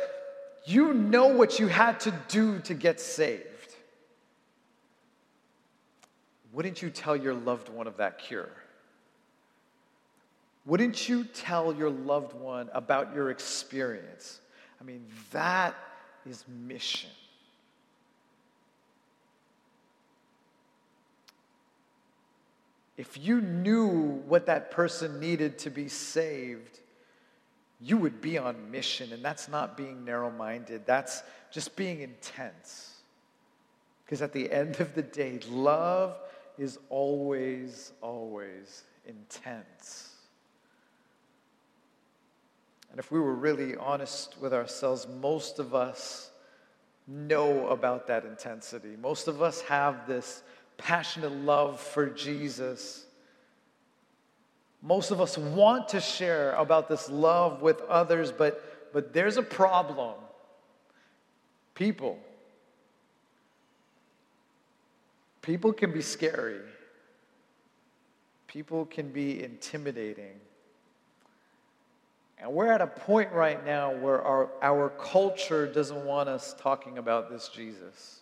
you 0.66 0.94
know 0.94 1.28
what 1.28 1.60
you 1.60 1.68
had 1.68 2.00
to 2.02 2.14
do 2.28 2.60
to 2.60 2.74
get 2.74 3.00
saved. 3.00 3.46
Wouldn't 6.54 6.82
you 6.82 6.90
tell 6.90 7.16
your 7.16 7.34
loved 7.34 7.70
one 7.70 7.88
of 7.88 7.98
that 7.98 8.20
cure? 8.20 8.50
Wouldn't 10.66 11.10
you 11.10 11.24
tell 11.24 11.74
your 11.74 11.90
loved 11.90 12.34
one 12.34 12.70
about 12.74 13.16
your 13.16 13.32
experience? 13.32 14.40
I 14.80 14.84
mean, 14.84 15.06
that 15.32 15.76
is 16.26 16.46
mission. 16.48 17.10
If 22.98 23.18
you 23.18 23.42
knew 23.42 23.88
what 24.28 24.46
that 24.46 24.70
person 24.70 25.20
needed 25.20 25.58
to 25.60 25.72
be 25.72 25.88
saved, 25.88 26.80
you 27.80 27.98
would 27.98 28.22
be 28.22 28.38
on 28.38 28.70
mission. 28.70 29.12
And 29.12 29.26
that's 29.26 29.50
not 29.50 29.76
being 29.76 30.06
narrow 30.06 30.30
minded, 30.30 30.86
that's 30.86 31.24
just 31.50 31.76
being 31.76 32.02
intense. 32.02 32.98
Because 34.06 34.22
at 34.22 34.34
the 34.34 34.52
end 34.52 34.80
of 34.80 34.94
the 34.94 35.02
day, 35.02 35.40
love 35.50 36.16
is 36.60 36.78
always, 36.90 37.94
always 38.02 38.84
intense. 39.08 40.11
And 42.92 43.00
if 43.00 43.10
we 43.10 43.20
were 43.20 43.34
really 43.34 43.76
honest 43.78 44.40
with 44.40 44.54
ourselves, 44.54 45.08
most 45.22 45.60
of 45.60 45.74
us 45.74 46.30
know 47.08 47.68
about 47.70 48.08
that 48.08 48.26
intensity. 48.26 48.96
Most 49.02 49.28
of 49.28 49.42
us 49.42 49.62
have 49.62 50.08
this 50.08 50.44
passionate 50.78 51.32
love 51.32 51.80
for 51.80 52.10
Jesus. 52.10 53.06
Most 54.82 55.12
of 55.12 55.22
us 55.22 55.38
want 55.38 55.90
to 55.90 56.02
share 56.02 56.54
about 56.54 56.90
this 56.90 57.10
love 57.10 57.62
with 57.62 57.80
others, 57.82 58.32
but, 58.32 58.92
but 58.92 59.14
there's 59.14 59.38
a 59.38 59.44
problem. 59.44 60.16
People. 61.74 62.20
People 65.42 65.72
can 65.72 65.94
be 65.94 66.02
scary. 66.02 66.60
People 68.48 68.86
can 68.86 69.12
be 69.12 69.42
intimidating. 69.42 70.40
And 72.42 72.52
we're 72.52 72.72
at 72.72 72.82
a 72.82 72.88
point 72.88 73.32
right 73.32 73.64
now 73.64 73.94
where 73.94 74.22
our, 74.24 74.50
our 74.64 74.90
culture 74.90 75.68
doesn't 75.68 76.06
want 76.06 76.28
us 76.28 76.56
talking 76.60 76.98
about 76.98 77.30
this 77.30 77.48
Jesus. 77.50 78.22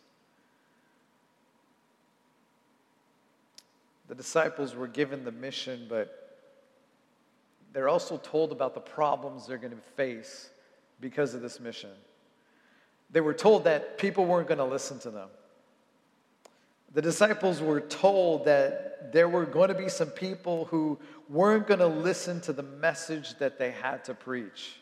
The 4.10 4.16
disciples 4.16 4.76
were 4.76 4.88
given 4.88 5.24
the 5.24 5.32
mission, 5.32 5.86
but 5.88 6.38
they're 7.72 7.88
also 7.88 8.18
told 8.18 8.52
about 8.52 8.74
the 8.74 8.82
problems 8.82 9.48
they're 9.48 9.58
going 9.58 9.72
to 9.72 9.78
face 9.96 10.50
because 11.00 11.34
of 11.34 11.42
this 11.42 11.60
mission. 11.60 11.92
They 13.12 13.22
were 13.22 13.34
told 13.34 13.64
that 13.64 13.98
people 13.98 14.26
weren't 14.26 14.48
going 14.48 14.58
to 14.58 14.66
listen 14.66 15.00
to 15.00 15.12
them. 15.12 15.30
The 16.94 17.02
disciples 17.02 17.62
were 17.62 17.82
told 17.82 18.46
that 18.46 19.12
there 19.12 19.30
were 19.30 19.46
going 19.46 19.70
to 19.70 19.76
be 19.76 19.90
some 19.90 20.10
people 20.10 20.66
who 20.66 21.00
weren't 21.28 21.68
going 21.68 21.80
to 21.80 21.88
listen 21.88 22.42
to 22.42 22.54
the 22.54 22.64
message 22.64 23.38
that 23.38 23.60
they 23.60 23.72
had 23.72 24.04
to 24.06 24.14
preach. 24.14 24.76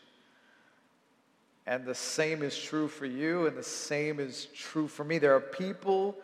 And 1.66 1.84
the 1.84 1.94
same 1.94 2.42
is 2.42 2.58
true 2.58 2.88
for 2.88 3.04
you, 3.04 3.46
and 3.46 3.56
the 3.56 3.62
same 3.62 4.20
is 4.20 4.46
true 4.54 4.88
for 4.88 5.04
me. 5.04 5.18
There 5.18 5.34
are 5.34 5.40
people 5.40 6.16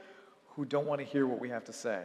who 0.56 0.64
don't 0.64 0.86
want 0.86 1.00
to 1.00 1.04
hear 1.04 1.26
what 1.26 1.38
we 1.38 1.50
have 1.50 1.64
to 1.64 1.72
say. 1.72 2.02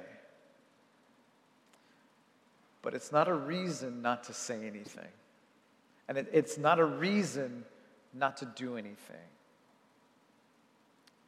But 2.81 2.93
it's 2.93 3.11
not 3.11 3.27
a 3.27 3.33
reason 3.33 4.01
not 4.01 4.25
to 4.25 4.33
say 4.33 4.67
anything. 4.67 5.07
And 6.09 6.17
it, 6.17 6.29
it's 6.33 6.57
not 6.57 6.79
a 6.79 6.85
reason 6.85 7.63
not 8.13 8.37
to 8.37 8.45
do 8.45 8.75
anything. 8.75 9.15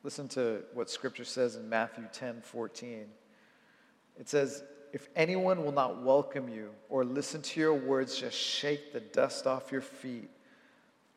Listen 0.03 0.27
to 0.29 0.63
what 0.73 0.89
scripture 0.89 1.23
says 1.23 1.55
in 1.55 1.69
Matthew 1.69 2.05
10 2.11 2.41
14. 2.41 3.05
It 4.19 4.29
says, 4.29 4.63
If 4.93 5.09
anyone 5.15 5.63
will 5.63 5.71
not 5.71 6.01
welcome 6.01 6.49
you 6.49 6.69
or 6.89 7.03
listen 7.03 7.41
to 7.41 7.59
your 7.59 7.73
words, 7.73 8.17
just 8.17 8.37
shake 8.37 8.93
the 8.93 8.99
dust 8.99 9.45
off 9.45 9.71
your 9.71 9.81
feet. 9.81 10.29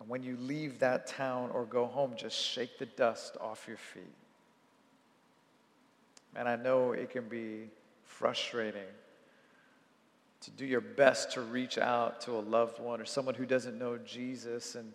And 0.00 0.08
when 0.08 0.22
you 0.22 0.36
leave 0.36 0.78
that 0.80 1.06
town 1.06 1.50
or 1.52 1.64
go 1.64 1.86
home, 1.86 2.12
just 2.16 2.36
shake 2.36 2.78
the 2.78 2.86
dust 2.86 3.36
off 3.40 3.64
your 3.66 3.78
feet. 3.78 4.02
And 6.36 6.48
I 6.48 6.56
know 6.56 6.92
it 6.92 7.10
can 7.10 7.28
be 7.28 7.70
frustrating 8.02 8.82
to 10.42 10.50
do 10.50 10.66
your 10.66 10.80
best 10.82 11.32
to 11.32 11.40
reach 11.40 11.78
out 11.78 12.20
to 12.22 12.32
a 12.32 12.40
loved 12.40 12.78
one 12.78 13.00
or 13.00 13.06
someone 13.06 13.34
who 13.34 13.46
doesn't 13.46 13.78
know 13.78 13.96
Jesus 13.98 14.74
and 14.74 14.92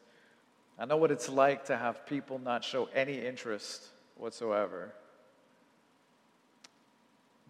I 0.79 0.85
know 0.85 0.95
what 0.95 1.11
it's 1.11 1.27
like 1.27 1.65
to 1.65 1.75
have 1.75 2.05
people 2.05 2.39
not 2.39 2.63
show 2.63 2.87
any 2.95 3.19
interest 3.19 3.89
whatsoever. 4.15 4.93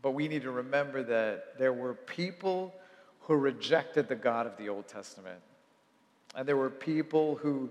But 0.02 0.12
we 0.12 0.28
need 0.28 0.42
to 0.42 0.52
remember 0.52 1.04
that 1.04 1.60
there 1.60 1.74
were 1.74 1.94
people 1.94 2.74
who 3.22 3.36
rejected 3.36 4.08
the 4.08 4.16
God 4.16 4.48
of 4.48 4.58
the 4.58 4.70
Old 4.70 4.88
Testament. 4.88 5.40
And 6.36 6.48
there 6.48 6.58
were 6.58 6.72
people 6.72 7.36
who 7.36 7.70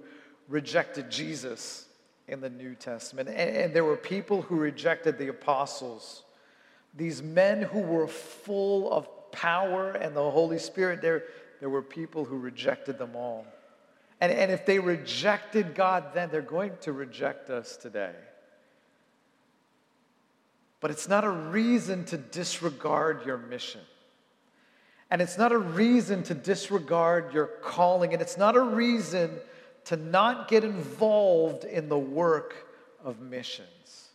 rejected 0.48 1.10
Jesus 1.10 1.86
in 2.28 2.40
the 2.40 2.50
New 2.50 2.76
Testament. 2.76 3.28
And, 3.28 3.38
and, 3.38 3.74
there 3.74 3.84
were 3.84 3.96
people 3.96 4.42
who 4.42 4.56
rejected 4.56 5.18
the 5.18 5.28
apostles. 5.28 6.22
These 6.94 7.20
men 7.22 7.62
who 7.62 7.80
were 7.80 8.06
full 8.06 8.92
of 8.92 9.08
power 9.32 9.92
and 9.92 10.14
the 10.14 10.30
Holy 10.30 10.58
Spirit, 10.58 11.02
there, 11.02 11.24
there 11.58 11.70
were 11.70 11.82
people 11.82 12.24
who 12.24 12.38
rejected 12.38 12.98
them 12.98 13.16
all. 13.16 13.44
And, 14.20 14.32
and 14.32 14.50
if 14.50 14.66
they 14.66 14.78
rejected 14.78 15.74
God 15.74 16.12
then, 16.14 16.30
they're 16.30 16.42
going 16.42 16.72
to 16.82 16.92
reject 16.92 17.50
us 17.50 17.76
today. 17.76 18.14
But 20.80 20.90
it's 20.90 21.08
not 21.08 21.24
a 21.24 21.30
reason 21.30 22.04
to 22.06 22.16
disregard 22.16 23.26
your 23.26 23.36
mission. 23.36 23.80
And 25.10 25.22
it's 25.22 25.38
not 25.38 25.52
a 25.52 25.58
reason 25.58 26.22
to 26.24 26.34
disregard 26.34 27.32
your 27.32 27.46
calling. 27.46 28.12
And 28.12 28.20
it's 28.20 28.36
not 28.36 28.56
a 28.56 28.62
reason 28.62 29.30
to 29.86 29.96
not 29.96 30.48
get 30.48 30.64
involved 30.64 31.64
in 31.64 31.88
the 31.88 31.98
work 31.98 32.66
of 33.04 33.20
missions. 33.20 34.08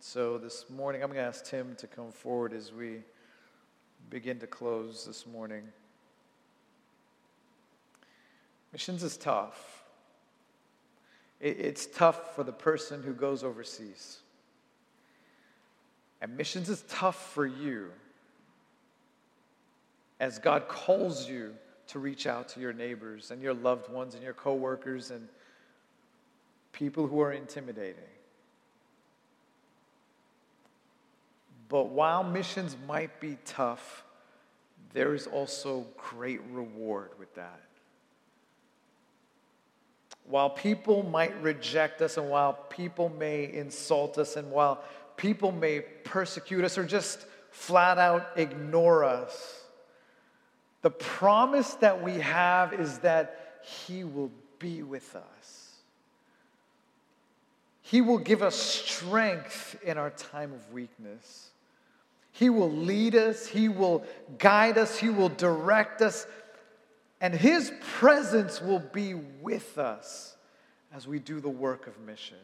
So 0.00 0.38
this 0.38 0.70
morning, 0.70 1.02
I'm 1.02 1.08
going 1.08 1.18
to 1.18 1.26
ask 1.26 1.44
Tim 1.44 1.74
to 1.76 1.86
come 1.86 2.12
forward 2.12 2.52
as 2.52 2.72
we 2.72 3.00
begin 4.08 4.38
to 4.38 4.46
close 4.46 5.04
this 5.04 5.26
morning. 5.26 5.64
Missions 8.72 9.02
is 9.02 9.16
tough. 9.16 9.84
It's 11.40 11.86
tough 11.86 12.34
for 12.34 12.44
the 12.44 12.52
person 12.52 13.02
who 13.02 13.12
goes 13.12 13.44
overseas. 13.44 14.18
And 16.20 16.36
missions 16.36 16.70
is 16.70 16.82
tough 16.88 17.32
for 17.32 17.46
you 17.46 17.90
as 20.18 20.38
God 20.38 20.66
calls 20.66 21.28
you 21.28 21.54
to 21.88 21.98
reach 21.98 22.26
out 22.26 22.48
to 22.50 22.60
your 22.60 22.72
neighbors 22.72 23.30
and 23.30 23.42
your 23.42 23.52
loved 23.54 23.90
ones 23.90 24.14
and 24.14 24.22
your 24.22 24.32
coworkers 24.32 25.10
and 25.10 25.28
people 26.72 27.06
who 27.06 27.20
are 27.20 27.32
intimidating. 27.32 28.02
But 31.68 31.90
while 31.90 32.24
missions 32.24 32.76
might 32.86 33.20
be 33.20 33.36
tough, 33.44 34.04
there 34.94 35.14
is 35.14 35.26
also 35.26 35.86
great 35.96 36.40
reward 36.50 37.10
with 37.18 37.34
that 37.34 37.60
while 40.28 40.50
people 40.50 41.02
might 41.02 41.40
reject 41.42 42.02
us 42.02 42.16
and 42.16 42.28
while 42.28 42.52
people 42.52 43.08
may 43.08 43.52
insult 43.52 44.18
us 44.18 44.36
and 44.36 44.50
while 44.50 44.82
people 45.16 45.52
may 45.52 45.80
persecute 45.80 46.64
us 46.64 46.76
or 46.76 46.84
just 46.84 47.26
flat 47.50 47.98
out 47.98 48.26
ignore 48.36 49.04
us, 49.04 49.64
the 50.82 50.90
promise 50.90 51.74
that 51.74 52.02
we 52.02 52.14
have 52.14 52.72
is 52.72 52.98
that 52.98 53.60
He 53.86 54.04
will 54.04 54.30
be 54.58 54.82
with 54.82 55.14
us. 55.14 55.72
He 57.82 58.00
will 58.00 58.18
give 58.18 58.42
us 58.42 58.56
strength 58.56 59.78
in 59.84 59.96
our 59.96 60.10
time 60.10 60.52
of 60.52 60.72
weakness. 60.72 61.50
He 62.32 62.50
will 62.50 62.70
lead 62.70 63.14
us, 63.14 63.46
He 63.46 63.68
will 63.68 64.04
guide 64.38 64.76
us, 64.76 64.98
He 64.98 65.08
will 65.08 65.28
direct 65.28 66.02
us, 66.02 66.26
and 67.20 67.34
His 67.34 67.72
presence 67.80 68.60
will 68.60 68.78
be 68.78 69.14
with 69.14 69.78
us 69.78 70.36
as 70.94 71.06
we 71.06 71.18
do 71.18 71.40
the 71.40 71.48
work 71.48 71.86
of 71.86 71.98
mission. 72.00 72.36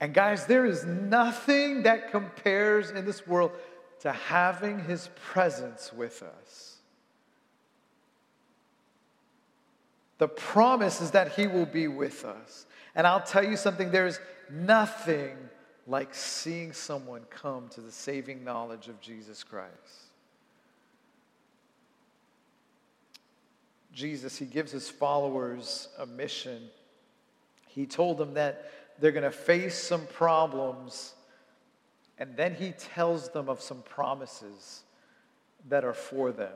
And 0.00 0.12
guys, 0.12 0.46
there 0.46 0.66
is 0.66 0.84
nothing 0.84 1.84
that 1.84 2.10
compares 2.10 2.90
in 2.90 3.04
this 3.04 3.26
world 3.26 3.52
to 4.00 4.12
having 4.12 4.80
His 4.80 5.08
presence 5.30 5.92
with 5.92 6.22
us. 6.22 6.76
The 10.18 10.28
promise 10.28 11.00
is 11.00 11.12
that 11.12 11.32
He 11.32 11.46
will 11.46 11.66
be 11.66 11.88
with 11.88 12.24
us. 12.24 12.66
And 12.94 13.06
I'll 13.06 13.22
tell 13.22 13.44
you 13.44 13.56
something 13.56 13.90
there's 13.90 14.20
nothing 14.50 15.36
like 15.86 16.14
seeing 16.14 16.72
someone 16.72 17.22
come 17.30 17.68
to 17.70 17.80
the 17.80 17.90
saving 17.90 18.44
knowledge 18.44 18.88
of 18.88 19.00
Jesus 19.00 19.42
Christ. 19.42 20.01
Jesus, 23.92 24.38
he 24.38 24.46
gives 24.46 24.72
his 24.72 24.88
followers 24.88 25.88
a 25.98 26.06
mission. 26.06 26.62
He 27.68 27.86
told 27.86 28.18
them 28.18 28.34
that 28.34 28.70
they're 28.98 29.12
going 29.12 29.22
to 29.24 29.30
face 29.30 29.76
some 29.76 30.06
problems, 30.06 31.14
and 32.18 32.36
then 32.36 32.54
he 32.54 32.72
tells 32.72 33.30
them 33.30 33.48
of 33.48 33.60
some 33.60 33.82
promises 33.82 34.82
that 35.68 35.84
are 35.84 35.94
for 35.94 36.32
them. 36.32 36.52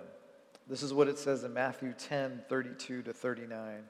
This 0.68 0.82
is 0.82 0.92
what 0.92 1.08
it 1.08 1.18
says 1.18 1.44
in 1.44 1.52
Matthew 1.52 1.94
10 1.96 2.42
32 2.48 3.02
to 3.02 3.12
39. 3.12 3.82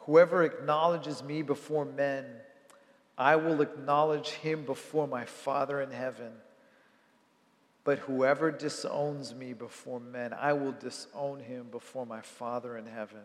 Whoever 0.00 0.42
acknowledges 0.42 1.22
me 1.22 1.42
before 1.42 1.84
men, 1.84 2.24
I 3.16 3.36
will 3.36 3.60
acknowledge 3.60 4.30
him 4.30 4.64
before 4.64 5.06
my 5.06 5.24
Father 5.24 5.80
in 5.80 5.90
heaven. 5.90 6.32
But 7.88 8.00
whoever 8.00 8.50
disowns 8.50 9.34
me 9.34 9.54
before 9.54 9.98
men, 9.98 10.34
I 10.34 10.52
will 10.52 10.72
disown 10.72 11.40
him 11.40 11.68
before 11.70 12.04
my 12.04 12.20
Father 12.20 12.76
in 12.76 12.84
heaven. 12.84 13.22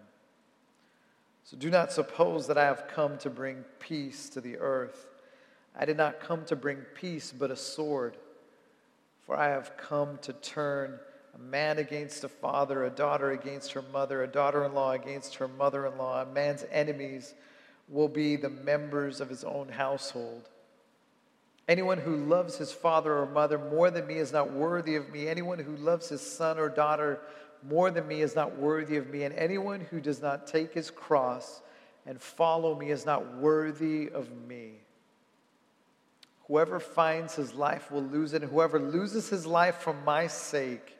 So 1.43 1.57
do 1.57 1.69
not 1.69 1.91
suppose 1.91 2.47
that 2.47 2.57
I 2.57 2.63
have 2.63 2.87
come 2.87 3.17
to 3.17 3.29
bring 3.29 3.65
peace 3.81 4.29
to 4.29 4.39
the 4.39 4.57
earth. 4.59 5.09
I 5.77 5.83
did 5.83 5.97
not 5.97 6.21
come 6.21 6.45
to 6.45 6.55
bring 6.55 6.77
peace, 6.95 7.33
but 7.37 7.51
a 7.51 7.57
sword. 7.57 8.15
For 9.25 9.35
I 9.35 9.49
have 9.49 9.75
come 9.75 10.17
to 10.21 10.31
turn 10.31 10.97
a 11.35 11.39
man 11.39 11.77
against 11.77 12.23
a 12.23 12.29
father, 12.29 12.85
a 12.85 12.89
daughter 12.89 13.31
against 13.31 13.73
her 13.73 13.83
mother, 13.91 14.23
a 14.23 14.27
daughter 14.27 14.63
in 14.63 14.73
law 14.73 14.93
against 14.93 15.35
her 15.35 15.49
mother 15.49 15.85
in 15.87 15.97
law. 15.97 16.21
A 16.21 16.25
man's 16.25 16.63
enemies 16.71 17.33
will 17.89 18.07
be 18.07 18.37
the 18.37 18.49
members 18.49 19.19
of 19.19 19.27
his 19.27 19.43
own 19.43 19.67
household. 19.67 20.47
Anyone 21.67 21.97
who 21.97 22.15
loves 22.15 22.57
his 22.57 22.71
father 22.71 23.17
or 23.17 23.25
mother 23.25 23.57
more 23.57 23.89
than 23.89 24.05
me 24.05 24.15
is 24.15 24.33
not 24.33 24.51
worthy 24.51 24.95
of 24.95 25.09
me. 25.09 25.27
Anyone 25.27 25.59
who 25.59 25.77
loves 25.77 26.09
his 26.09 26.21
son 26.21 26.59
or 26.59 26.67
daughter 26.67 27.21
more 27.67 27.89
than 27.89 28.07
me 28.07 28.21
is 28.21 28.35
not 28.35 28.57
worthy 28.57 28.97
of 28.97 29.09
me. 29.09 29.23
And 29.23 29.33
anyone 29.35 29.79
who 29.79 30.01
does 30.01 30.21
not 30.21 30.45
take 30.45 30.73
his 30.73 30.91
cross 30.91 31.61
and 32.05 32.21
follow 32.21 32.77
me 32.77 32.91
is 32.91 33.05
not 33.05 33.37
worthy 33.37 34.09
of 34.09 34.29
me. 34.45 34.73
Whoever 36.47 36.81
finds 36.81 37.35
his 37.35 37.53
life 37.53 37.89
will 37.89 38.03
lose 38.03 38.33
it, 38.33 38.41
and 38.41 38.51
whoever 38.51 38.77
loses 38.77 39.29
his 39.29 39.45
life 39.45 39.77
for 39.77 39.93
my 39.93 40.27
sake 40.27 40.97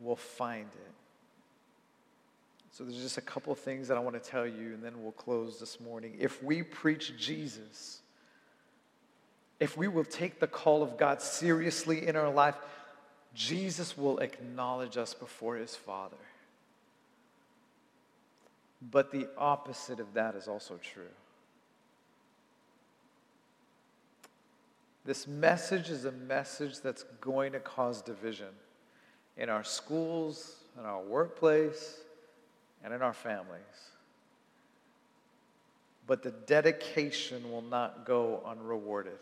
will 0.00 0.16
find 0.16 0.66
it. 0.66 0.92
So 2.72 2.82
there's 2.82 3.00
just 3.00 3.18
a 3.18 3.22
couple 3.22 3.54
things 3.54 3.86
that 3.88 3.96
I 3.96 4.00
want 4.00 4.20
to 4.20 4.30
tell 4.30 4.46
you, 4.46 4.74
and 4.74 4.82
then 4.82 5.00
we'll 5.00 5.12
close 5.12 5.60
this 5.60 5.78
morning. 5.78 6.16
If 6.18 6.42
we 6.42 6.64
preach 6.64 7.16
Jesus, 7.16 8.01
if 9.62 9.76
we 9.76 9.86
will 9.86 10.04
take 10.04 10.40
the 10.40 10.48
call 10.48 10.82
of 10.82 10.96
God 10.96 11.22
seriously 11.22 12.08
in 12.08 12.16
our 12.16 12.28
life, 12.28 12.56
Jesus 13.32 13.96
will 13.96 14.18
acknowledge 14.18 14.96
us 14.96 15.14
before 15.14 15.54
his 15.54 15.76
Father. 15.76 16.16
But 18.90 19.12
the 19.12 19.28
opposite 19.38 20.00
of 20.00 20.14
that 20.14 20.34
is 20.34 20.48
also 20.48 20.80
true. 20.82 21.14
This 25.04 25.28
message 25.28 25.90
is 25.90 26.06
a 26.06 26.12
message 26.12 26.80
that's 26.80 27.04
going 27.20 27.52
to 27.52 27.60
cause 27.60 28.02
division 28.02 28.48
in 29.36 29.48
our 29.48 29.62
schools, 29.62 30.56
in 30.76 30.84
our 30.84 31.00
workplace, 31.00 32.00
and 32.82 32.92
in 32.92 33.00
our 33.00 33.12
families. 33.12 33.60
But 36.08 36.24
the 36.24 36.32
dedication 36.32 37.48
will 37.52 37.62
not 37.62 38.04
go 38.04 38.42
unrewarded. 38.44 39.18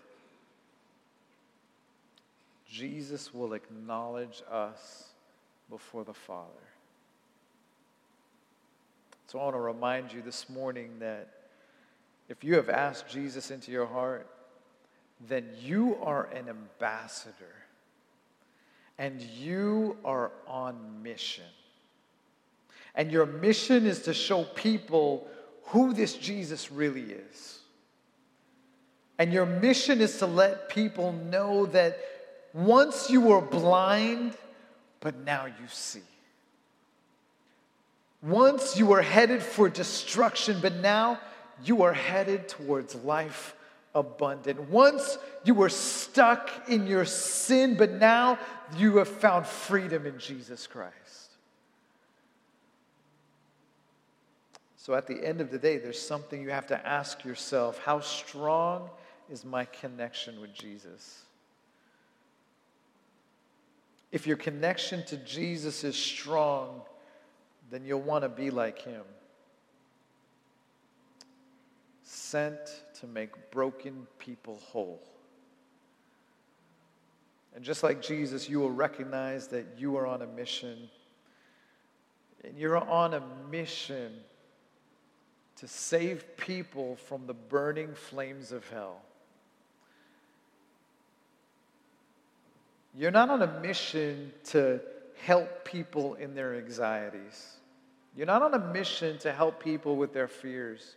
Jesus 2.70 3.34
will 3.34 3.52
acknowledge 3.52 4.42
us 4.50 5.08
before 5.68 6.04
the 6.04 6.14
Father. 6.14 6.48
So 9.26 9.38
I 9.38 9.44
want 9.44 9.56
to 9.56 9.60
remind 9.60 10.12
you 10.12 10.22
this 10.22 10.48
morning 10.48 10.90
that 11.00 11.28
if 12.28 12.44
you 12.44 12.54
have 12.54 12.68
asked 12.68 13.08
Jesus 13.08 13.50
into 13.50 13.72
your 13.72 13.86
heart, 13.86 14.28
then 15.28 15.48
you 15.60 15.98
are 16.02 16.26
an 16.26 16.48
ambassador 16.48 17.34
and 18.98 19.20
you 19.20 19.96
are 20.04 20.30
on 20.46 21.02
mission. 21.02 21.44
And 22.94 23.10
your 23.10 23.26
mission 23.26 23.86
is 23.86 24.02
to 24.02 24.14
show 24.14 24.44
people 24.44 25.26
who 25.64 25.92
this 25.92 26.14
Jesus 26.14 26.70
really 26.70 27.12
is. 27.12 27.58
And 29.18 29.32
your 29.32 29.46
mission 29.46 30.00
is 30.00 30.18
to 30.18 30.26
let 30.26 30.68
people 30.68 31.12
know 31.12 31.66
that 31.66 31.98
once 32.52 33.10
you 33.10 33.20
were 33.20 33.40
blind, 33.40 34.34
but 35.00 35.16
now 35.24 35.46
you 35.46 35.68
see. 35.68 36.02
Once 38.22 38.76
you 38.76 38.86
were 38.86 39.02
headed 39.02 39.42
for 39.42 39.68
destruction, 39.68 40.58
but 40.60 40.74
now 40.76 41.18
you 41.64 41.82
are 41.82 41.92
headed 41.92 42.48
towards 42.48 42.94
life 42.96 43.54
abundant. 43.94 44.60
Once 44.68 45.18
you 45.44 45.54
were 45.54 45.68
stuck 45.68 46.50
in 46.68 46.86
your 46.86 47.04
sin, 47.04 47.76
but 47.76 47.92
now 47.92 48.38
you 48.76 48.98
have 48.98 49.08
found 49.08 49.46
freedom 49.46 50.06
in 50.06 50.18
Jesus 50.18 50.66
Christ. 50.66 50.94
So 54.76 54.94
at 54.94 55.06
the 55.06 55.24
end 55.24 55.40
of 55.40 55.50
the 55.50 55.58
day, 55.58 55.78
there's 55.78 56.00
something 56.00 56.42
you 56.42 56.50
have 56.50 56.66
to 56.68 56.86
ask 56.86 57.24
yourself 57.24 57.78
how 57.78 58.00
strong 58.00 58.90
is 59.30 59.44
my 59.44 59.64
connection 59.66 60.40
with 60.40 60.52
Jesus? 60.52 61.22
If 64.12 64.26
your 64.26 64.36
connection 64.36 65.04
to 65.06 65.16
Jesus 65.18 65.84
is 65.84 65.96
strong, 65.96 66.82
then 67.70 67.84
you'll 67.84 68.00
want 68.00 68.24
to 68.24 68.28
be 68.28 68.50
like 68.50 68.80
him. 68.80 69.02
Sent 72.02 72.58
to 73.00 73.06
make 73.06 73.50
broken 73.50 74.06
people 74.18 74.60
whole. 74.64 75.00
And 77.54 77.64
just 77.64 77.82
like 77.82 78.02
Jesus, 78.02 78.48
you 78.48 78.60
will 78.60 78.70
recognize 78.70 79.48
that 79.48 79.66
you 79.76 79.96
are 79.96 80.06
on 80.06 80.22
a 80.22 80.26
mission. 80.26 80.88
And 82.44 82.56
you're 82.56 82.78
on 82.78 83.14
a 83.14 83.22
mission 83.50 84.12
to 85.56 85.68
save 85.68 86.36
people 86.36 86.96
from 86.96 87.26
the 87.26 87.34
burning 87.34 87.94
flames 87.94 88.50
of 88.50 88.68
hell. 88.70 89.02
You're 92.96 93.10
not 93.10 93.30
on 93.30 93.42
a 93.42 93.60
mission 93.60 94.32
to 94.46 94.80
help 95.22 95.64
people 95.64 96.14
in 96.14 96.34
their 96.34 96.56
anxieties. 96.56 97.56
You're 98.16 98.26
not 98.26 98.42
on 98.42 98.54
a 98.54 98.58
mission 98.58 99.18
to 99.18 99.32
help 99.32 99.62
people 99.62 99.96
with 99.96 100.12
their 100.12 100.28
fears. 100.28 100.96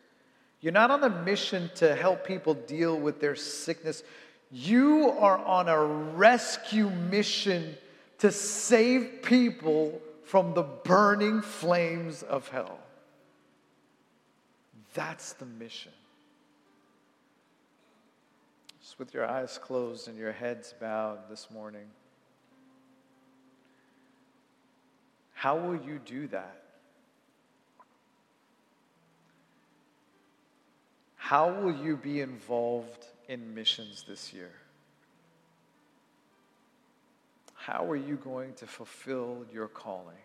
You're 0.62 0.74
not 0.74 0.92
on 0.92 1.04
a 1.04 1.10
mission 1.10 1.70
to 1.76 1.96
help 1.96 2.26
people 2.26 2.54
deal 2.54 2.98
with 2.98 3.20
their 3.20 3.36
sickness. 3.36 4.04
You 4.52 5.12
are 5.20 5.38
on 5.38 5.68
a 5.68 5.84
rescue 5.84 6.90
mission 6.90 7.76
to 8.20 8.32
save 8.32 9.22
people 9.22 10.02
from 10.24 10.54
the 10.54 10.64
burning 10.64 11.42
flames 11.42 12.24
of 12.24 12.48
hell. 12.48 12.80
That's 14.94 15.34
the 15.34 15.46
mission 15.46 15.92
with 18.98 19.14
your 19.14 19.26
eyes 19.26 19.58
closed 19.58 20.08
and 20.08 20.18
your 20.18 20.32
heads 20.32 20.74
bowed 20.80 21.30
this 21.30 21.50
morning. 21.52 21.88
How 25.34 25.58
will 25.58 25.76
you 25.76 26.00
do 26.06 26.28
that? 26.28 26.62
How 31.16 31.52
will 31.52 31.76
you 31.76 31.98
be 31.98 32.22
involved 32.22 33.08
in 33.28 33.54
missions 33.56 34.04
this 34.08 34.34
year? 34.34 34.52
How 37.56 37.90
are 37.90 37.96
you 37.96 38.18
going 38.18 38.54
to 38.56 38.68
fulfill 38.68 39.46
your 39.52 39.68
calling? 39.68 40.18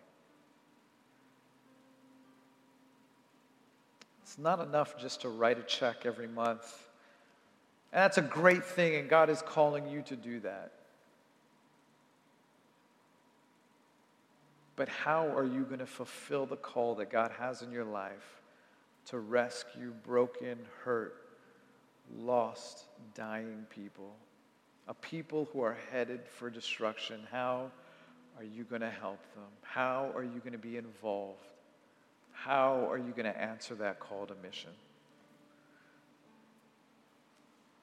It's 4.21 4.37
not 4.37 4.59
enough 4.59 4.97
just 4.99 5.21
to 5.21 5.29
write 5.29 5.57
a 5.57 5.63
check 5.63 6.05
every 6.05 6.27
month 6.27 6.88
and 7.91 8.03
that's 8.03 8.17
a 8.17 8.23
great 8.23 8.63
thing, 8.63 8.95
and 8.95 9.09
God 9.09 9.29
is 9.29 9.41
calling 9.41 9.87
you 9.87 10.01
to 10.03 10.15
do 10.15 10.39
that. 10.41 10.71
But 14.75 14.87
how 14.87 15.27
are 15.27 15.43
you 15.43 15.63
going 15.63 15.79
to 15.79 15.85
fulfill 15.85 16.45
the 16.45 16.55
call 16.55 16.95
that 16.95 17.09
God 17.09 17.31
has 17.37 17.61
in 17.61 17.71
your 17.71 17.83
life 17.83 18.41
to 19.07 19.19
rescue 19.19 19.91
broken, 20.05 20.57
hurt, 20.83 21.15
lost, 22.15 22.85
dying 23.13 23.65
people? 23.69 24.15
A 24.87 24.93
people 24.93 25.49
who 25.51 25.61
are 25.61 25.77
headed 25.91 26.21
for 26.37 26.49
destruction. 26.49 27.19
How 27.29 27.71
are 28.37 28.43
you 28.45 28.63
going 28.63 28.81
to 28.81 28.89
help 28.89 29.21
them? 29.35 29.43
How 29.63 30.11
are 30.15 30.23
you 30.23 30.39
going 30.39 30.53
to 30.53 30.57
be 30.57 30.77
involved? 30.77 31.45
How 32.31 32.89
are 32.89 32.97
you 32.97 33.11
going 33.11 33.25
to 33.25 33.37
answer 33.37 33.75
that 33.75 33.99
call 33.99 34.27
to 34.27 34.35
mission? 34.41 34.71